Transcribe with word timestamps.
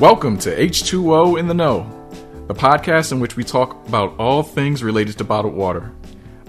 Welcome 0.00 0.36
to 0.40 0.54
H2O 0.54 1.40
in 1.40 1.48
the 1.48 1.54
Know, 1.54 1.90
the 2.48 2.54
podcast 2.54 3.12
in 3.12 3.18
which 3.18 3.36
we 3.36 3.42
talk 3.42 3.88
about 3.88 4.14
all 4.18 4.42
things 4.42 4.82
related 4.82 5.16
to 5.16 5.24
bottled 5.24 5.54
water. 5.54 5.90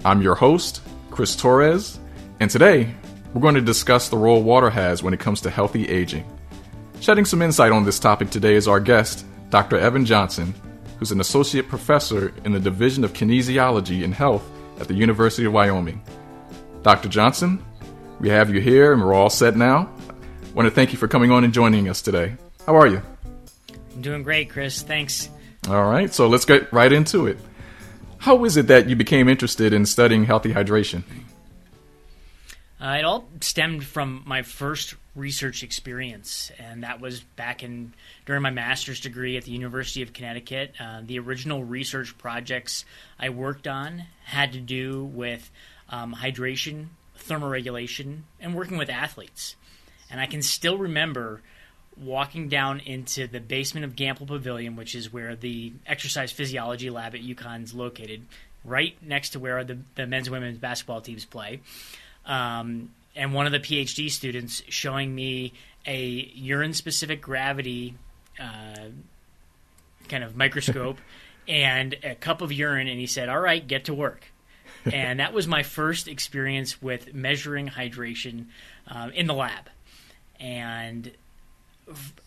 I'm 0.04 0.20
your 0.20 0.34
host, 0.34 0.82
Chris 1.10 1.34
Torres, 1.34 1.98
and 2.40 2.50
today 2.50 2.94
we're 3.32 3.40
going 3.40 3.54
to 3.54 3.62
discuss 3.62 4.10
the 4.10 4.18
role 4.18 4.42
water 4.42 4.68
has 4.68 5.02
when 5.02 5.14
it 5.14 5.20
comes 5.20 5.40
to 5.40 5.50
healthy 5.50 5.88
aging. 5.88 6.26
Shedding 7.00 7.24
some 7.24 7.40
insight 7.40 7.72
on 7.72 7.84
this 7.84 7.98
topic 7.98 8.28
today 8.28 8.54
is 8.54 8.68
our 8.68 8.80
guest, 8.80 9.24
Dr. 9.48 9.78
Evan 9.78 10.04
Johnson, 10.04 10.52
who's 10.98 11.12
an 11.12 11.22
associate 11.22 11.70
professor 11.70 12.34
in 12.44 12.52
the 12.52 12.60
Division 12.60 13.02
of 13.02 13.14
Kinesiology 13.14 14.04
and 14.04 14.12
Health 14.12 14.46
at 14.78 14.88
the 14.88 14.94
University 14.94 15.46
of 15.46 15.54
Wyoming. 15.54 16.02
Dr. 16.82 17.08
Johnson, 17.08 17.64
we 18.20 18.28
have 18.28 18.50
you 18.54 18.60
here 18.60 18.92
and 18.92 19.02
we're 19.02 19.14
all 19.14 19.30
set 19.30 19.56
now. 19.56 19.90
I 20.10 20.52
want 20.52 20.68
to 20.68 20.74
thank 20.74 20.92
you 20.92 20.98
for 20.98 21.08
coming 21.08 21.30
on 21.30 21.44
and 21.44 21.54
joining 21.54 21.88
us 21.88 22.02
today. 22.02 22.36
How 22.66 22.76
are 22.76 22.86
you? 22.86 23.00
I'm 23.98 24.02
doing 24.02 24.22
great, 24.22 24.48
Chris. 24.48 24.80
Thanks. 24.82 25.28
All 25.66 25.90
right, 25.90 26.14
so 26.14 26.28
let's 26.28 26.44
get 26.44 26.72
right 26.72 26.92
into 26.92 27.26
it. 27.26 27.36
How 28.18 28.44
is 28.44 28.56
it 28.56 28.68
that 28.68 28.88
you 28.88 28.94
became 28.94 29.28
interested 29.28 29.72
in 29.72 29.86
studying 29.86 30.24
healthy 30.24 30.52
hydration? 30.52 31.02
Uh, 32.80 32.98
it 33.00 33.04
all 33.04 33.28
stemmed 33.40 33.84
from 33.84 34.22
my 34.24 34.42
first 34.42 34.94
research 35.16 35.64
experience, 35.64 36.52
and 36.60 36.84
that 36.84 37.00
was 37.00 37.18
back 37.18 37.64
in 37.64 37.92
during 38.24 38.40
my 38.40 38.50
master's 38.50 39.00
degree 39.00 39.36
at 39.36 39.42
the 39.42 39.50
University 39.50 40.00
of 40.02 40.12
Connecticut. 40.12 40.74
Uh, 40.78 41.00
the 41.04 41.18
original 41.18 41.64
research 41.64 42.16
projects 42.18 42.84
I 43.18 43.30
worked 43.30 43.66
on 43.66 44.04
had 44.26 44.52
to 44.52 44.60
do 44.60 45.06
with 45.06 45.50
um, 45.88 46.14
hydration, 46.14 46.86
thermoregulation, 47.18 48.20
and 48.38 48.54
working 48.54 48.78
with 48.78 48.90
athletes. 48.90 49.56
And 50.08 50.20
I 50.20 50.26
can 50.26 50.40
still 50.40 50.78
remember 50.78 51.42
walking 52.00 52.48
down 52.48 52.80
into 52.80 53.26
the 53.26 53.40
basement 53.40 53.84
of 53.84 53.96
Gampel 53.96 54.26
Pavilion, 54.26 54.76
which 54.76 54.94
is 54.94 55.12
where 55.12 55.34
the 55.36 55.72
exercise 55.86 56.32
physiology 56.32 56.90
lab 56.90 57.14
at 57.14 57.22
UConn 57.22 57.64
is 57.64 57.74
located, 57.74 58.22
right 58.64 58.96
next 59.02 59.30
to 59.30 59.40
where 59.40 59.64
the, 59.64 59.78
the 59.94 60.06
men's 60.06 60.28
and 60.28 60.34
women's 60.34 60.58
basketball 60.58 61.00
teams 61.00 61.24
play. 61.24 61.60
Um, 62.26 62.90
and 63.16 63.34
one 63.34 63.46
of 63.46 63.52
the 63.52 63.60
PhD 63.60 64.10
students 64.10 64.62
showing 64.68 65.14
me 65.14 65.52
a 65.86 66.30
urine 66.34 66.74
specific 66.74 67.20
gravity 67.20 67.94
uh, 68.38 68.88
kind 70.08 70.22
of 70.22 70.36
microscope 70.36 70.98
and 71.48 71.96
a 72.04 72.14
cup 72.14 72.42
of 72.42 72.52
urine, 72.52 72.88
and 72.88 73.00
he 73.00 73.06
said, 73.06 73.28
All 73.28 73.40
right, 73.40 73.66
get 73.66 73.86
to 73.86 73.94
work. 73.94 74.26
and 74.92 75.18
that 75.18 75.32
was 75.32 75.46
my 75.48 75.62
first 75.62 76.06
experience 76.06 76.80
with 76.80 77.12
measuring 77.12 77.68
hydration 77.68 78.46
um, 78.86 79.10
in 79.12 79.26
the 79.26 79.34
lab. 79.34 79.68
And 80.38 81.10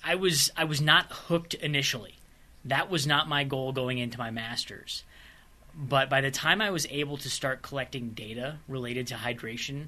I 0.03 0.15
was 0.15 0.51
I 0.55 0.63
was 0.63 0.81
not 0.81 1.11
hooked 1.11 1.53
initially. 1.53 2.15
That 2.65 2.89
was 2.89 3.07
not 3.07 3.27
my 3.27 3.43
goal 3.43 3.71
going 3.71 3.97
into 3.97 4.17
my 4.17 4.31
masters. 4.31 5.03
But 5.73 6.09
by 6.09 6.21
the 6.21 6.31
time 6.31 6.61
I 6.61 6.71
was 6.71 6.85
able 6.89 7.17
to 7.17 7.29
start 7.29 7.61
collecting 7.61 8.09
data 8.09 8.57
related 8.67 9.07
to 9.07 9.15
hydration 9.15 9.87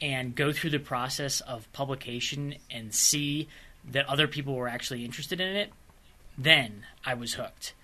and 0.00 0.34
go 0.34 0.52
through 0.52 0.70
the 0.70 0.78
process 0.78 1.40
of 1.40 1.70
publication 1.72 2.54
and 2.70 2.94
see 2.94 3.48
that 3.90 4.08
other 4.08 4.28
people 4.28 4.54
were 4.54 4.68
actually 4.68 5.04
interested 5.04 5.40
in 5.40 5.56
it, 5.56 5.72
then 6.38 6.84
I 7.04 7.14
was 7.14 7.34
hooked. 7.34 7.74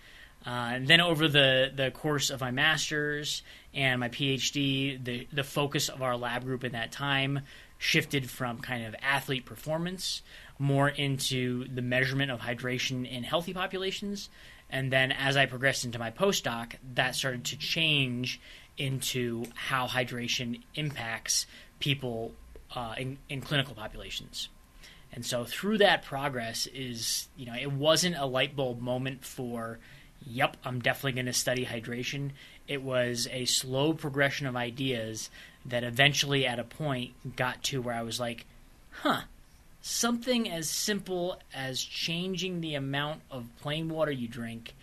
Uh, 0.44 0.50
and 0.74 0.88
then 0.88 1.00
over 1.00 1.28
the, 1.28 1.70
the 1.74 1.90
course 1.90 2.30
of 2.30 2.40
my 2.40 2.50
master's 2.50 3.42
and 3.74 4.00
my 4.00 4.08
PhD, 4.08 5.02
the, 5.02 5.26
the 5.32 5.44
focus 5.44 5.88
of 5.88 6.02
our 6.02 6.16
lab 6.16 6.44
group 6.44 6.64
in 6.64 6.72
that 6.72 6.90
time 6.90 7.40
shifted 7.78 8.28
from 8.28 8.58
kind 8.58 8.84
of 8.84 8.94
athlete 9.02 9.44
performance 9.44 10.22
more 10.58 10.88
into 10.88 11.66
the 11.68 11.82
measurement 11.82 12.30
of 12.30 12.40
hydration 12.40 13.10
in 13.10 13.22
healthy 13.24 13.52
populations. 13.54 14.28
And 14.70 14.92
then 14.92 15.12
as 15.12 15.36
I 15.36 15.46
progressed 15.46 15.84
into 15.84 15.98
my 15.98 16.10
postdoc, 16.10 16.74
that 16.94 17.14
started 17.14 17.44
to 17.46 17.58
change 17.58 18.40
into 18.78 19.44
how 19.54 19.86
hydration 19.86 20.62
impacts 20.74 21.46
people 21.78 22.32
uh, 22.74 22.94
in, 22.96 23.18
in 23.28 23.40
clinical 23.40 23.74
populations. 23.74 24.48
And 25.12 25.26
so 25.26 25.44
through 25.44 25.78
that 25.78 26.04
progress 26.04 26.66
is, 26.66 27.28
you 27.36 27.44
know, 27.44 27.54
it 27.54 27.70
wasn't 27.70 28.16
a 28.16 28.24
light 28.24 28.56
bulb 28.56 28.80
moment 28.80 29.24
for, 29.24 29.78
yep, 30.24 30.56
I'm 30.64 30.80
definitely 30.80 31.12
going 31.12 31.26
to 31.26 31.34
study 31.34 31.66
hydration. 31.66 32.30
It 32.66 32.82
was 32.82 33.28
a 33.30 33.44
slow 33.44 33.92
progression 33.92 34.46
of 34.46 34.56
ideas 34.56 35.28
that 35.66 35.84
eventually 35.84 36.46
at 36.46 36.58
a 36.58 36.64
point 36.64 37.36
got 37.36 37.62
to 37.64 37.82
where 37.82 37.94
I 37.94 38.02
was 38.02 38.18
like, 38.18 38.46
huh, 38.90 39.22
something 39.82 40.48
as 40.48 40.70
simple 40.70 41.38
as 41.52 41.82
changing 41.82 42.60
the 42.60 42.76
amount 42.76 43.20
of 43.30 43.44
plain 43.60 43.88
water 43.88 44.12
you 44.12 44.28
drink 44.28 44.74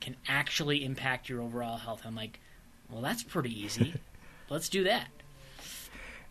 can 0.00 0.16
actually 0.26 0.84
impact 0.84 1.28
your 1.28 1.42
overall 1.42 1.76
health. 1.76 2.02
I'm 2.04 2.16
like, 2.16 2.40
well, 2.90 3.02
that's 3.02 3.22
pretty 3.22 3.62
easy. 3.62 3.94
Let's 4.50 4.68
do 4.68 4.84
that. 4.84 5.08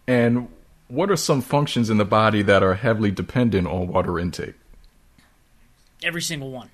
And 0.08 0.50
what 0.88 1.10
are 1.12 1.16
some 1.16 1.42
functions 1.42 1.90
in 1.90 1.98
the 1.98 2.06
body 2.06 2.42
that 2.42 2.64
are 2.64 2.74
heavily 2.74 3.12
dependent 3.12 3.68
on 3.68 3.88
water 3.88 4.20
intake? 4.20 4.56
Every 6.04 6.22
single 6.22 6.52
one. 6.52 6.70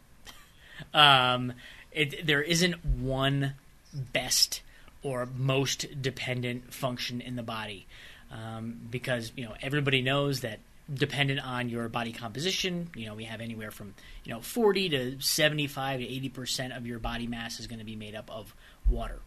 um, 0.94 1.54
it, 1.92 2.26
there 2.26 2.42
isn't 2.42 2.86
one 2.86 3.54
best 3.94 4.62
or 5.04 5.26
most 5.26 6.02
dependent 6.02 6.74
function 6.74 7.22
in 7.22 7.36
the 7.36 7.44
body 7.44 7.88
um, 8.32 8.80
because 8.90 9.32
you 9.36 9.44
know 9.44 9.54
everybody 9.62 10.02
knows 10.02 10.42
that 10.42 10.60
dependent 10.94 11.46
on 11.46 11.70
your 11.70 11.88
body 11.90 12.12
composition. 12.12 12.90
You 12.96 13.08
know, 13.08 13.16
we 13.16 13.26
have 13.26 13.42
anywhere 13.42 13.72
from 13.72 13.94
you 14.24 14.34
know 14.34 14.42
40 14.42 14.90
to 14.90 15.22
75 15.22 16.00
to 16.00 16.06
80 16.06 16.30
percent 16.30 16.74
of 16.74 16.86
your 16.86 17.00
body 17.00 17.28
mass 17.28 17.60
is 17.60 17.68
going 17.68 17.80
to 17.80 17.86
be 17.86 17.96
made 17.96 18.16
up 18.16 18.30
of 18.30 18.54
water, 18.90 19.20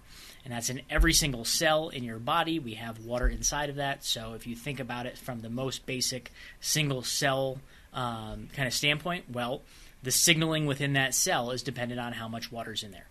and 0.44 0.52
that's 0.52 0.70
in 0.70 0.82
every 0.90 1.12
single 1.12 1.44
cell 1.44 1.88
in 1.88 2.04
your 2.04 2.18
body. 2.18 2.58
We 2.58 2.74
have 2.74 3.04
water 3.04 3.28
inside 3.28 3.70
of 3.70 3.76
that. 3.76 4.04
So 4.04 4.34
if 4.34 4.46
you 4.46 4.54
think 4.56 4.80
about 4.80 5.06
it 5.06 5.18
from 5.18 5.40
the 5.40 5.50
most 5.50 5.86
basic 5.86 6.32
single 6.60 7.02
cell 7.02 7.58
um, 7.92 8.48
kind 8.54 8.66
of 8.66 8.74
standpoint, 8.74 9.26
well, 9.32 9.62
the 10.02 10.10
signaling 10.10 10.66
within 10.66 10.94
that 10.94 11.14
cell 11.14 11.50
is 11.50 11.62
dependent 11.62 12.00
on 12.00 12.12
how 12.12 12.28
much 12.28 12.52
water 12.52 12.72
is 12.72 12.82
in 12.82 12.90
there, 12.90 13.08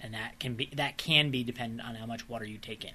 and 0.00 0.14
that 0.14 0.38
can 0.38 0.54
be 0.54 0.70
that 0.76 0.96
can 0.96 1.30
be 1.30 1.44
dependent 1.44 1.86
on 1.86 1.94
how 1.94 2.06
much 2.06 2.28
water 2.28 2.44
you 2.44 2.58
take 2.58 2.84
in. 2.84 2.94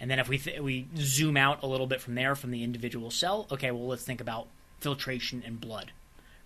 And 0.00 0.10
then 0.10 0.18
if 0.18 0.28
we 0.28 0.38
th- 0.38 0.60
we 0.60 0.88
zoom 0.96 1.36
out 1.36 1.62
a 1.62 1.66
little 1.66 1.86
bit 1.86 2.00
from 2.00 2.14
there 2.14 2.34
from 2.34 2.50
the 2.50 2.64
individual 2.64 3.10
cell, 3.10 3.46
okay, 3.52 3.70
well 3.70 3.86
let's 3.86 4.02
think 4.02 4.20
about 4.20 4.48
filtration 4.80 5.42
and 5.44 5.60
blood, 5.60 5.92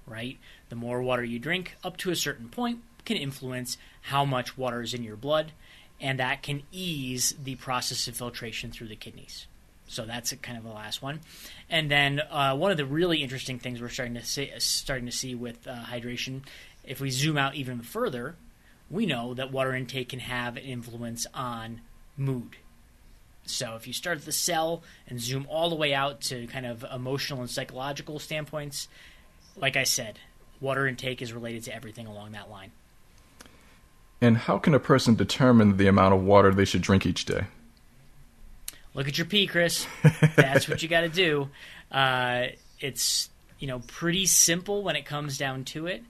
right? 0.07 0.39
The 0.69 0.77
more 0.77 1.01
water 1.01 1.23
you 1.23 1.39
drink 1.39 1.77
up 1.85 1.97
to 1.99 2.11
a 2.11 2.17
certain 2.17 2.49
point 2.49 2.81
can 3.05 3.17
influence 3.17 3.79
how 4.03 4.25
much 4.25 4.59
water 4.59 4.83
is 4.83 4.93
in 4.93 5.05
your 5.05 5.17
blood, 5.17 5.53
and 6.01 6.19
that 6.19 6.43
can 6.43 6.63
ease 6.73 7.35
the 7.43 7.55
process 7.55 8.09
of 8.09 8.17
filtration 8.17 8.73
through 8.73 8.89
the 8.89 8.97
kidneys. 8.97 9.47
So 9.87 10.05
that's 10.05 10.33
kind 10.43 10.59
of 10.59 10.65
the 10.65 10.71
last 10.71 11.03
one. 11.03 11.21
And 11.69 11.91
then 11.91 12.21
uh, 12.31 12.57
one 12.57 12.71
of 12.71 12.77
the 12.77 12.87
really 12.87 13.23
interesting 13.23 13.59
things 13.59 13.81
we're 13.81 13.91
starting 13.91 14.15
to 14.15 14.25
see, 14.25 14.51
starting 14.59 15.07
to 15.07 15.13
see 15.13 15.35
with 15.35 15.69
uh, 15.69 15.75
hydration, 15.85 16.41
if 16.83 17.01
we 17.01 17.11
zoom 17.11 17.37
out 17.37 17.55
even 17.55 17.83
further, 17.83 18.35
we 18.91 19.07
know 19.07 19.35
that 19.35 19.53
water 19.53 19.75
intake 19.75 20.09
can 20.09 20.21
have 20.21 20.57
an 20.57 20.65
influence 20.65 21.27
on 21.35 21.83
mood 22.17 22.57
so 23.47 23.77
if 23.77 23.87
you 23.87 23.93
start 23.93 24.19
at 24.19 24.25
the 24.25 24.33
cell 24.33 24.83
and 25.07 25.21
zoom 25.21 25.47
all 25.49 25.69
the 25.69 25.77
way 25.77 25.95
out 25.95 26.21
to 26.23 26.47
kind 26.47 26.67
of 26.67 26.85
emotional 26.93 27.41
and 27.41 27.51
psychological 27.51 28.19
standpoints, 28.19 28.89
like 29.57 29.77
I 29.77 29.85
said, 29.85 30.19
water 30.61 30.87
intake 30.87 31.21
is 31.21 31.33
related 31.33 31.65
to 31.65 31.75
everything 31.75 32.07
along 32.07 32.33
that 32.33 32.51
line. 32.51 32.73
And 34.21 34.37
how 34.37 34.59
can 34.59 34.75
a 34.75 34.81
person 34.81 35.15
determine 35.15 35.77
the 35.77 35.87
amount 35.87 36.15
of 36.15 36.23
water 36.23 36.53
they 36.53 36.65
should 36.65 36.81
drink 36.81 37.05
each 37.05 37.27
day? 37.27 37.45
Look 38.95 39.09
at 39.09 39.19
your 39.19 39.27
pee, 39.27 39.47
Chris. 39.47 39.87
That's 40.37 40.69
what 40.69 40.83
you 40.83 40.89
got 40.89 41.03
to 41.03 41.09
do. 41.09 41.51
Uh, 41.91 42.47
it's 42.81 43.29
you 43.59 43.67
know 43.67 43.81
pretty 43.81 44.27
simple 44.27 44.83
when 44.83 44.97
it 44.97 45.05
comes 45.05 45.37
down 45.37 45.65
to 45.65 45.87
it. 45.87 46.03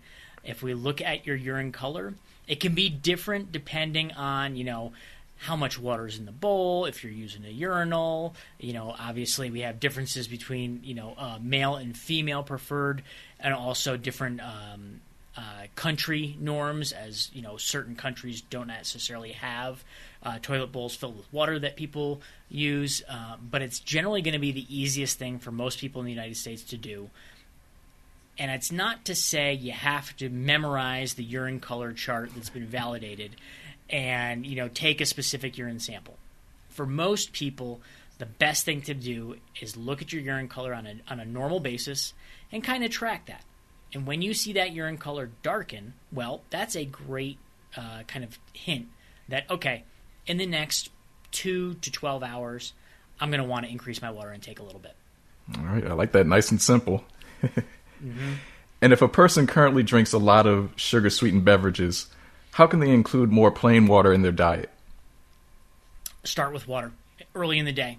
If 0.45 0.63
we 0.63 0.75
look 0.75 1.01
at 1.01 1.27
your 1.27 1.35
urine 1.35 1.73
color, 1.73 2.15
it 2.47 2.61
can 2.61 2.75
be 2.75 2.89
different 2.91 3.53
depending 3.53 4.13
on 4.13 4.55
you 4.57 4.65
know 4.65 4.93
how 5.37 5.57
much 5.57 5.79
water 5.79 6.07
is 6.07 6.19
in 6.19 6.25
the 6.25 6.33
bowl, 6.33 6.87
if 6.87 7.03
you're 7.03 7.13
using 7.13 7.45
a 7.45 7.51
urinal. 7.51 8.35
You 8.59 8.73
know, 8.73 8.95
obviously 8.99 9.51
we 9.51 9.61
have 9.61 9.81
differences 9.81 10.29
between, 10.29 10.81
you 10.85 10.95
know, 10.95 11.15
uh, 11.19 11.39
male 11.41 11.77
and 11.77 11.97
female 11.97 12.43
preferred, 12.43 13.03
and 13.41 13.53
also 13.53 13.97
different 13.97 14.41
um, 14.41 15.01
uh, 15.37 15.67
country 15.75 16.37
norms, 16.41 16.93
as, 16.93 17.31
you 17.35 17.43
know, 17.43 17.57
certain 17.57 17.97
countries 17.97 18.41
don't 18.41 18.69
necessarily 18.69 19.33
have 19.33 19.85
uh, 20.23 20.39
toilet 20.41 20.73
bowls 20.73 20.95
filled 20.95 21.17
with 21.17 21.31
water 21.33 21.59
that 21.59 21.77
people 21.77 22.23
use. 22.49 23.03
Uh, 23.09 23.37
but 23.51 23.61
it's 23.61 23.81
generally 23.81 24.23
going 24.23 24.33
to 24.33 24.39
be 24.39 24.53
the 24.53 24.67
easiest 24.75 25.19
thing 25.19 25.39
for 25.39 25.51
most 25.51 25.79
people 25.79 26.01
in 26.01 26.07
the 26.07 26.13
United 26.13 26.37
States 26.37 26.63
to 26.63 26.77
do. 26.77 27.11
And 28.39 28.51
it's 28.51 28.73
not 28.73 29.05
to 29.05 29.15
say 29.15 29.55
you 29.55 29.73
have 29.73 30.17
to 30.17 30.29
memorize 30.29 31.15
the 31.15 31.23
urine 31.23 31.61
color 31.61 31.93
chart 31.93 32.31
that's 32.35 32.51
been 32.51 32.67
validated 32.67 33.37
and 33.95 34.45
you 34.45 34.57
know 34.57 34.69
take 34.69 35.01
a 35.01 35.07
specific 35.07 35.57
urine 35.57 35.79
sample. 35.79 36.19
For 36.69 36.85
most 36.85 37.33
people, 37.33 37.81
the 38.19 38.27
best 38.27 38.65
thing 38.65 38.83
to 38.83 38.95
do 38.95 39.37
is 39.61 39.77
look 39.77 40.03
at 40.03 40.13
your 40.13 40.21
urine 40.21 40.49
color 40.49 40.75
on 40.75 40.87
a 40.87 40.97
on 41.09 41.21
a 41.21 41.25
normal 41.25 41.61
basis 41.61 42.13
and 42.53 42.63
kind 42.63 42.85
of 42.85 42.91
track 42.91 43.27
that. 43.27 43.45
And 43.95 44.07
when 44.07 44.21
you 44.21 44.35
see 44.35 44.55
that 44.55 44.73
urine 44.73 44.99
color 44.99 45.31
darken, 45.45 45.95
well, 46.13 46.43
that's 46.51 46.75
a 46.75 46.85
great 46.85 47.39
uh, 47.77 48.03
kind 48.09 48.25
of 48.25 48.37
hint 48.53 48.89
that, 49.29 49.49
okay, 49.49 49.85
in 50.27 50.37
the 50.37 50.47
next 50.47 50.91
two 51.31 51.75
to 51.75 51.93
12 51.93 52.25
hours, 52.25 52.73
I'm 53.21 53.31
going 53.31 53.43
to 53.43 53.49
want 53.49 53.67
to 53.67 53.71
increase 53.71 54.03
my 54.03 54.11
water 54.11 54.33
intake 54.33 54.59
a 54.59 54.65
little 54.65 54.81
bit. 54.81 54.97
All 55.57 55.65
right, 55.65 55.87
I 55.87 55.93
like 55.93 56.11
that 56.13 56.27
nice 56.27 56.51
and 56.51 56.61
simple. 56.61 57.05
mm-hmm. 57.43 58.33
And 58.83 58.93
if 58.93 59.01
a 59.01 59.09
person 59.09 59.47
currently 59.47 59.85
drinks 59.85 60.13
a 60.13 60.19
lot 60.19 60.47
of 60.49 60.73
sugar 60.75 61.09
sweetened 61.09 61.45
beverages, 61.45 62.09
how 62.55 62.69
can 62.69 62.79
they 62.79 62.91
include 62.91 63.33
more 63.33 63.51
plain 63.51 63.89
water 63.89 64.13
in 64.13 64.23
their 64.23 64.31
diet? 64.31 64.71
Start 66.23 66.53
with 66.53 66.69
water 66.69 66.93
early 67.35 67.59
in 67.59 67.65
the 67.65 67.73
day. 67.73 67.99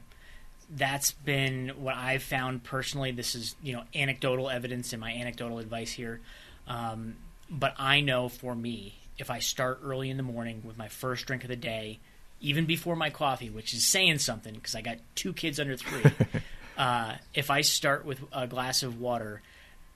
That's 0.69 1.11
been 1.11 1.73
what 1.75 1.95
I've 1.95 2.23
found 2.23 2.63
personally. 2.63 3.11
This 3.11 3.35
is, 3.35 3.57
you 3.61 3.73
know, 3.73 3.83
anecdotal 3.93 4.49
evidence 4.49 4.93
and 4.93 5.01
my 5.01 5.11
anecdotal 5.11 5.59
advice 5.59 5.91
here. 5.91 6.21
Um, 6.69 7.17
but 7.49 7.75
I 7.77 7.99
know 7.99 8.29
for 8.29 8.55
me, 8.55 8.95
if 9.17 9.29
I 9.29 9.39
start 9.39 9.81
early 9.83 10.09
in 10.09 10.15
the 10.15 10.23
morning 10.23 10.61
with 10.65 10.77
my 10.77 10.87
first 10.87 11.25
drink 11.25 11.43
of 11.43 11.49
the 11.49 11.57
day, 11.57 11.99
even 12.39 12.65
before 12.65 12.95
my 12.95 13.09
coffee, 13.09 13.49
which 13.49 13.73
is 13.73 13.83
saying 13.83 14.19
something 14.19 14.53
because 14.53 14.73
I 14.73 14.79
got 14.79 14.99
two 15.15 15.33
kids 15.33 15.59
under 15.59 15.75
three. 15.75 16.09
uh, 16.77 17.15
if 17.33 17.51
I 17.51 17.59
start 17.59 18.05
with 18.05 18.21
a 18.31 18.47
glass 18.47 18.83
of 18.83 19.01
water, 19.01 19.41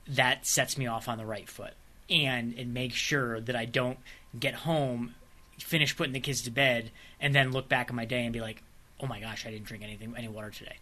that 0.09 0.45
sets 0.45 0.77
me 0.77 0.85
off 0.85 1.07
on 1.07 1.17
the 1.17 1.25
right 1.25 1.47
foot, 1.47 1.73
and 2.09 2.59
it 2.59 2.67
makes 2.67 2.95
sure 2.95 3.39
that 3.39 3.55
I 3.55 3.63
don't 3.63 3.97
get 4.37 4.53
home, 4.53 5.15
finish 5.59 5.95
putting 5.95 6.13
the 6.13 6.19
kids 6.19 6.41
to 6.43 6.51
bed, 6.51 6.91
and 7.19 7.33
then 7.33 7.51
look 7.51 7.69
back 7.69 7.89
at 7.89 7.95
my 7.95 8.05
day 8.05 8.23
and 8.23 8.33
be 8.33 8.41
like, 8.41 8.61
"Oh 8.99 9.07
my 9.07 9.19
gosh, 9.19 9.45
I 9.45 9.51
didn't 9.51 9.65
drink 9.65 9.83
anything, 9.83 10.13
any 10.17 10.27
water 10.27 10.49
today." 10.49 10.77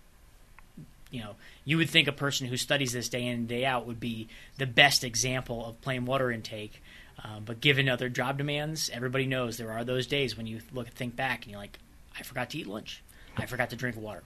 You 1.09 1.21
know, 1.21 1.35
you 1.63 1.77
would 1.77 1.89
think 1.89 2.07
a 2.07 2.13
person 2.13 2.47
who 2.47 2.57
studies 2.57 2.91
this 2.91 3.07
day 3.07 3.25
in 3.25 3.33
and 3.33 3.47
day 3.47 3.65
out 3.65 3.87
would 3.87 3.99
be 3.99 4.27
the 4.57 4.65
best 4.65 5.05
example 5.05 5.65
of 5.65 5.79
plain 5.81 6.05
water 6.05 6.31
intake 6.31 6.81
um, 7.23 7.43
but 7.45 7.61
given 7.61 7.89
other 7.89 8.09
job 8.09 8.37
demands, 8.37 8.89
everybody 8.93 9.25
knows 9.25 9.57
there 9.57 9.71
are 9.71 9.83
those 9.83 10.07
days 10.07 10.37
when 10.37 10.45
you 10.45 10.61
look 10.71 10.87
think 10.89 11.15
back 11.15 11.43
and 11.43 11.51
you're 11.51 11.59
like, 11.59 11.79
I 12.17 12.23
forgot 12.23 12.51
to 12.51 12.59
eat 12.59 12.67
lunch, 12.67 13.01
I 13.35 13.45
forgot 13.45 13.71
to 13.71 13.75
drink 13.75 13.97
water. 13.97 14.23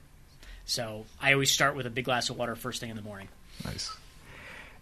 So 0.65 1.05
I 1.19 1.33
always 1.33 1.51
start 1.51 1.75
with 1.75 1.85
a 1.85 1.89
big 1.89 2.05
glass 2.05 2.29
of 2.29 2.37
water 2.37 2.55
first 2.55 2.79
thing 2.81 2.89
in 2.89 2.95
the 2.95 3.01
morning. 3.01 3.29
Nice. 3.63 3.95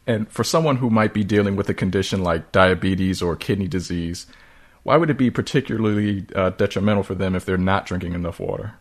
And 0.10 0.28
for 0.28 0.44
someone 0.44 0.78
who 0.78 0.90
might 0.90 1.14
be 1.14 1.24
dealing 1.24 1.56
with 1.56 1.70
a 1.70 1.74
condition 1.76 2.24
like 2.24 2.52
diabetes 2.52 3.22
or 3.22 3.36
kidney 3.36 3.68
disease, 3.68 4.26
why 4.82 4.98
would 4.98 5.12
it 5.12 5.20
be 5.20 5.30
particularly 5.30 6.26
uh, 6.36 6.50
detrimental 6.50 7.04
for 7.04 7.14
them 7.14 7.36
if 7.36 7.46
they're 7.46 7.58
not 7.60 7.86
drinking 7.86 8.16
enough 8.16 8.40
water? 8.40 8.74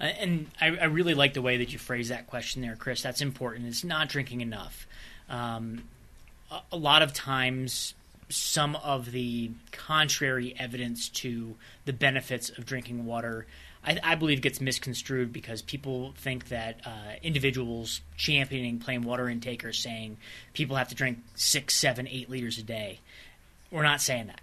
Uh, 0.00 0.02
and 0.02 0.46
I, 0.60 0.76
I, 0.78 0.84
really 0.86 1.14
like 1.14 1.34
the 1.34 1.42
way 1.42 1.58
that 1.58 1.72
you 1.72 1.78
phrase 1.78 2.08
that 2.08 2.26
question 2.26 2.60
there, 2.60 2.74
Chris. 2.74 3.02
That's 3.02 3.20
important. 3.20 3.68
It's 3.68 3.84
not 3.84 4.08
drinking 4.08 4.40
enough. 4.40 4.88
Um, 5.30 5.84
a 6.72 6.76
lot 6.76 7.02
of 7.02 7.12
times 7.12 7.94
some 8.28 8.74
of 8.74 9.12
the 9.12 9.52
contrary 9.70 10.56
evidence 10.58 11.08
to 11.08 11.54
the 11.84 11.92
benefits 11.92 12.50
of 12.50 12.66
drinking 12.66 13.06
water, 13.06 13.46
I, 13.88 13.98
I 14.02 14.14
believe, 14.16 14.42
gets 14.42 14.60
misconstrued 14.60 15.32
because 15.32 15.62
people 15.62 16.12
think 16.18 16.48
that 16.48 16.80
uh, 16.84 17.14
individuals 17.22 18.02
championing 18.18 18.80
plain 18.80 19.02
water 19.02 19.30
intake 19.30 19.64
are 19.64 19.72
saying 19.72 20.18
people 20.52 20.76
have 20.76 20.88
to 20.88 20.94
drink 20.94 21.20
six, 21.36 21.74
seven, 21.74 22.06
eight 22.06 22.28
liters 22.28 22.58
a 22.58 22.62
day. 22.62 23.00
We're 23.70 23.84
not 23.84 24.02
saying 24.02 24.26
that. 24.26 24.42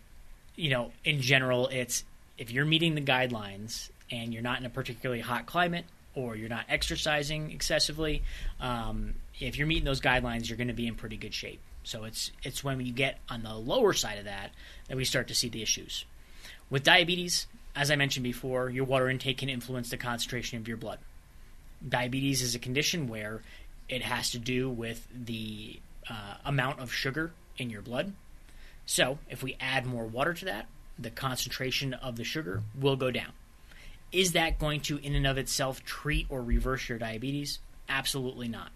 You 0.55 0.71
know, 0.71 0.91
in 1.03 1.21
general, 1.21 1.67
it's 1.67 2.03
if 2.39 2.49
you're 2.49 2.65
meeting 2.65 2.95
the 2.95 3.01
guidelines 3.01 3.89
and 4.09 4.33
you're 4.33 4.41
not 4.41 4.59
in 4.59 4.65
a 4.65 4.69
particularly 4.69 5.21
hot 5.21 5.45
climate 5.45 5.85
or 6.15 6.35
you're 6.35 6.49
not 6.49 6.65
exercising 6.67 7.51
excessively, 7.51 8.23
um, 8.59 9.13
if 9.39 9.59
you're 9.59 9.67
meeting 9.67 9.85
those 9.85 10.01
guidelines, 10.01 10.49
you're 10.49 10.57
going 10.57 10.69
to 10.69 10.73
be 10.73 10.87
in 10.87 10.95
pretty 10.95 11.17
good 11.17 11.35
shape. 11.35 11.59
So 11.83 12.05
it's 12.05 12.31
it's 12.41 12.63
when 12.63 12.83
you 12.83 12.93
get 12.93 13.19
on 13.29 13.43
the 13.43 13.53
lower 13.53 13.93
side 13.93 14.17
of 14.17 14.25
that 14.25 14.51
that 14.87 14.97
we 14.97 15.05
start 15.05 15.27
to 15.27 15.35
see 15.35 15.49
the 15.49 15.61
issues. 15.61 16.05
With 16.71 16.83
diabetes, 16.83 17.45
as 17.75 17.91
I 17.91 17.95
mentioned 17.95 18.23
before, 18.23 18.69
your 18.69 18.85
water 18.85 19.09
intake 19.09 19.39
can 19.39 19.49
influence 19.49 19.89
the 19.89 19.97
concentration 19.97 20.57
of 20.57 20.67
your 20.67 20.77
blood. 20.77 20.99
Diabetes 21.87 22.41
is 22.41 22.55
a 22.55 22.59
condition 22.59 23.07
where 23.07 23.41
it 23.89 24.01
has 24.01 24.31
to 24.31 24.39
do 24.39 24.69
with 24.69 25.07
the 25.13 25.79
uh, 26.09 26.35
amount 26.45 26.79
of 26.79 26.93
sugar 26.93 27.31
in 27.57 27.69
your 27.69 27.81
blood. 27.81 28.13
So, 28.85 29.17
if 29.29 29.43
we 29.43 29.57
add 29.59 29.85
more 29.85 30.05
water 30.05 30.33
to 30.33 30.45
that, 30.45 30.67
the 30.97 31.09
concentration 31.09 31.93
of 31.93 32.15
the 32.15 32.23
sugar 32.23 32.61
will 32.79 32.95
go 32.95 33.11
down. 33.11 33.31
Is 34.11 34.31
that 34.31 34.59
going 34.59 34.81
to, 34.81 34.97
in 34.97 35.15
and 35.15 35.27
of 35.27 35.37
itself, 35.37 35.83
treat 35.83 36.27
or 36.29 36.41
reverse 36.41 36.87
your 36.87 36.97
diabetes? 36.97 37.59
Absolutely 37.89 38.47
not. 38.47 38.71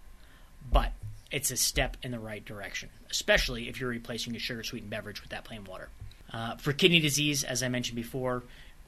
But 0.70 0.92
it's 1.30 1.50
a 1.50 1.56
step 1.56 1.96
in 2.02 2.10
the 2.10 2.18
right 2.18 2.44
direction, 2.44 2.90
especially 3.10 3.68
if 3.68 3.80
you're 3.80 3.88
replacing 3.88 4.36
a 4.36 4.38
sugar 4.38 4.62
sweetened 4.62 4.90
beverage 4.90 5.22
with 5.22 5.30
that 5.30 5.44
plain 5.44 5.64
water. 5.64 5.88
Uh, 6.32 6.56
for 6.56 6.72
kidney 6.72 7.00
disease, 7.00 7.42
as 7.42 7.62
I 7.62 7.68
mentioned 7.68 7.96
before, 7.96 8.42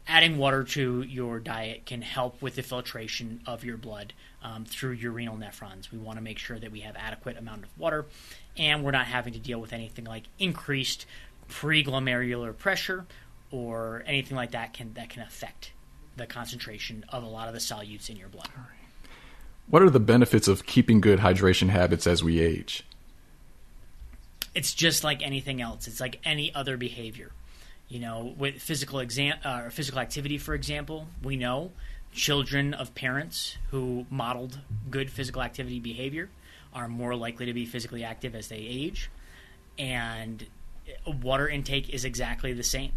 adding 0.07 0.39
water 0.39 0.65
to 0.65 1.03
your 1.03 1.39
diet 1.39 1.87
can 1.87 2.03
help 2.03 2.43
with 2.43 2.57
the 2.57 2.63
filtration 2.63 3.41
of 3.47 3.65
your 3.65 3.77
blood 3.77 4.13
um, 4.43 4.65
through 4.65 4.93
your 4.93 5.13
renal 5.13 5.37
nephrons. 5.37 5.91
We 5.91 5.99
want 5.99 6.19
to 6.19 6.23
make 6.23 6.39
sure 6.39 6.59
that 6.59 6.73
we 6.73 6.81
have 6.81 6.97
adequate 6.97 7.37
amount 7.37 7.65
of 7.65 7.79
water, 7.79 8.07
and 8.57 8.85
we're 8.85 8.91
not 8.91 9.07
having 9.07 9.33
to 9.35 9.39
deal 9.39 9.61
with 9.61 9.73
anything 9.73 10.05
like 10.05 10.25
increased 10.39 11.07
preglomerular 11.49 12.57
pressure 12.57 13.07
or 13.51 14.03
anything 14.07 14.37
like 14.37 14.53
that 14.53 14.73
can 14.73 14.95
that 14.95 15.11
can 15.11 15.23
affect 15.23 15.73
the 16.17 16.27
concentration 16.27 17.05
of 17.09 17.23
a 17.23 17.27
lot 17.27 17.49
of 17.49 17.55
the 17.55 17.61
solutes 17.61 18.11
in 18.11 18.17
your 18.17 18.29
blood. 18.29 18.49
What 19.69 19.83
are 19.83 19.91
the 19.91 20.01
benefits 20.01 20.49
of 20.49 20.67
keeping 20.67 21.01
good 21.01 21.21
hydration 21.21 21.69
habits 21.69 22.07
as 22.07 22.23
we 22.23 22.41
age? 22.41 22.85
It's 24.55 24.75
just 24.75 25.03
like 25.03 25.23
anything 25.23 25.63
else. 25.63 25.87
It's 25.87 26.01
like 26.01 26.21
any 26.25 26.55
other 26.55 26.77
behavior. 26.77 27.31
You 27.93 27.99
know, 27.99 28.33
with 28.39 28.55
physical 28.55 29.01
exam 29.01 29.37
uh, 29.45 29.65
or 29.65 29.71
physical 29.71 30.01
activity, 30.01 30.39
for 30.39 30.55
example, 30.55 31.09
we 31.23 31.37
know 31.37 31.73
children 32.11 32.73
of 32.73 32.95
parents 32.95 33.59
who 33.71 34.07
modeled 34.09 34.59
good 34.91 35.11
physical 35.11 35.43
activity 35.43 35.79
behavior 35.79 36.31
are 36.73 36.89
more 36.89 37.15
likely 37.15 37.45
to 37.45 37.53
be 37.53 37.67
physically 37.67 38.03
active 38.03 38.35
as 38.35 38.49
they 38.49 38.57
age, 38.57 39.11
and 39.79 40.47
water 41.07 41.47
intake 41.47 41.91
is 41.91 42.07
exactly 42.07 42.55
the 42.55 42.63
same. 42.63 42.93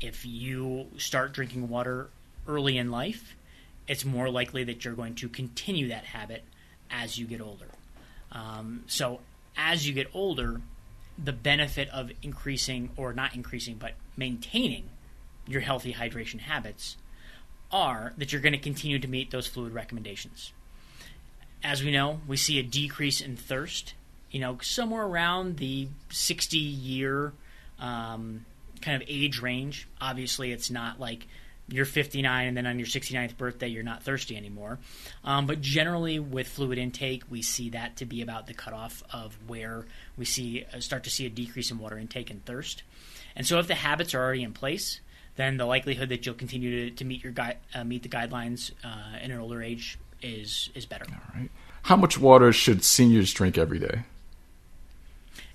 If 0.00 0.24
you 0.24 0.86
start 0.96 1.32
drinking 1.32 1.68
water 1.68 2.08
early 2.46 2.78
in 2.78 2.92
life, 2.92 3.34
it's 3.88 4.04
more 4.04 4.30
likely 4.30 4.62
that 4.62 4.84
you're 4.84 4.94
going 4.94 5.16
to 5.16 5.28
continue 5.28 5.88
that 5.88 6.04
habit 6.04 6.44
as 6.88 7.18
you 7.18 7.26
get 7.26 7.40
older. 7.40 7.66
Um, 8.30 8.84
so, 8.86 9.18
as 9.56 9.88
you 9.88 9.92
get 9.92 10.06
older, 10.14 10.60
the 11.18 11.32
benefit 11.32 11.88
of 11.88 12.12
increasing, 12.22 12.90
or 12.96 13.12
not 13.12 13.34
increasing, 13.34 13.74
but 13.74 13.94
maintaining 14.16 14.90
your 15.46 15.60
healthy 15.60 15.92
hydration 15.92 16.40
habits 16.40 16.96
are 17.70 18.12
that 18.18 18.32
you're 18.32 18.40
going 18.40 18.52
to 18.52 18.58
continue 18.58 18.98
to 18.98 19.08
meet 19.08 19.30
those 19.30 19.46
fluid 19.46 19.72
recommendations. 19.72 20.52
As 21.62 21.82
we 21.82 21.90
know, 21.90 22.20
we 22.26 22.36
see 22.36 22.58
a 22.58 22.62
decrease 22.62 23.20
in 23.20 23.36
thirst, 23.36 23.94
you 24.30 24.40
know, 24.40 24.58
somewhere 24.62 25.04
around 25.04 25.56
the 25.56 25.88
60 26.10 26.58
year 26.58 27.32
um, 27.78 28.44
kind 28.80 29.00
of 29.00 29.08
age 29.08 29.40
range. 29.40 29.88
Obviously, 30.00 30.52
it's 30.52 30.70
not 30.70 31.00
like 31.00 31.26
you're 31.68 31.86
59 31.86 32.46
and 32.46 32.56
then 32.56 32.66
on 32.66 32.78
your 32.78 32.86
69th 32.86 33.36
birthday 33.36 33.68
you're 33.68 33.82
not 33.82 34.02
thirsty 34.02 34.36
anymore. 34.36 34.78
Um, 35.24 35.46
but 35.46 35.60
generally 35.60 36.18
with 36.18 36.46
fluid 36.46 36.78
intake, 36.78 37.22
we 37.30 37.42
see 37.42 37.70
that 37.70 37.96
to 37.96 38.04
be 38.04 38.22
about 38.22 38.46
the 38.46 38.54
cutoff 38.54 39.02
of 39.12 39.36
where 39.46 39.86
we 40.16 40.24
see 40.26 40.64
uh, 40.72 40.80
start 40.80 41.04
to 41.04 41.10
see 41.10 41.26
a 41.26 41.30
decrease 41.30 41.70
in 41.70 41.78
water 41.78 41.98
intake 41.98 42.30
and 42.30 42.44
thirst. 42.44 42.82
And 43.36 43.46
so 43.46 43.58
if 43.58 43.66
the 43.66 43.74
habits 43.74 44.14
are 44.14 44.22
already 44.22 44.42
in 44.42 44.52
place, 44.52 45.00
then 45.36 45.56
the 45.56 45.66
likelihood 45.66 46.08
that 46.10 46.24
you'll 46.24 46.34
continue 46.34 46.90
to, 46.90 46.96
to 46.96 47.04
meet 47.04 47.22
your 47.24 47.32
gui- 47.32 47.58
uh, 47.74 47.84
meet 47.84 48.02
the 48.02 48.08
guidelines 48.08 48.72
uh, 48.84 49.18
in 49.22 49.30
an 49.30 49.40
older 49.40 49.62
age 49.62 49.98
is 50.22 50.70
is 50.74 50.86
better. 50.86 51.06
All 51.10 51.40
right. 51.40 51.50
How 51.82 51.96
much 51.96 52.18
water 52.18 52.52
should 52.52 52.84
seniors 52.84 53.32
drink 53.32 53.58
every 53.58 53.78
day? 53.78 54.02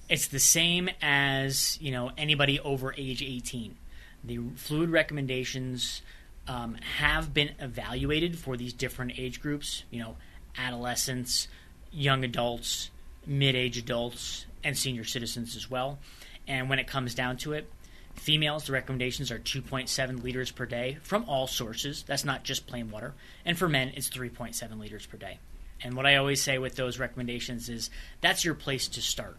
It's 0.09 0.27
the 0.27 0.39
same 0.39 0.89
as 1.01 1.77
you 1.81 1.91
know 1.91 2.11
anybody 2.17 2.59
over 2.59 2.93
age 2.97 3.23
18 3.23 3.75
the 4.23 4.39
fluid 4.55 4.89
recommendations 4.89 6.01
um, 6.47 6.75
have 6.97 7.33
been 7.33 7.51
evaluated 7.59 8.37
for 8.37 8.57
these 8.57 8.73
different 8.73 9.13
age 9.17 9.41
groups, 9.41 9.83
you 9.91 9.99
know, 9.99 10.17
adolescents, 10.57 11.47
young 11.91 12.23
adults, 12.23 12.89
mid 13.25 13.55
age 13.55 13.77
adults, 13.77 14.45
and 14.63 14.77
senior 14.77 15.03
citizens 15.03 15.55
as 15.55 15.69
well. 15.69 15.99
And 16.49 16.67
when 16.67 16.79
it 16.79 16.87
comes 16.87 17.13
down 17.13 17.37
to 17.37 17.53
it, 17.53 17.69
females, 18.15 18.65
the 18.65 18.73
recommendations 18.73 19.31
are 19.31 19.39
2.7 19.39 20.23
liters 20.23 20.51
per 20.51 20.65
day 20.65 20.97
from 21.03 21.23
all 21.29 21.47
sources. 21.47 22.03
That's 22.03 22.25
not 22.25 22.43
just 22.43 22.67
plain 22.67 22.89
water. 22.89 23.13
And 23.45 23.57
for 23.57 23.69
men, 23.69 23.93
it's 23.95 24.09
3.7 24.09 24.79
liters 24.79 25.05
per 25.05 25.17
day. 25.17 25.39
And 25.81 25.95
what 25.95 26.05
I 26.05 26.15
always 26.15 26.41
say 26.41 26.57
with 26.57 26.75
those 26.75 26.99
recommendations 26.99 27.69
is 27.69 27.89
that's 28.19 28.43
your 28.43 28.55
place 28.55 28.87
to 28.89 29.01
start 29.01 29.37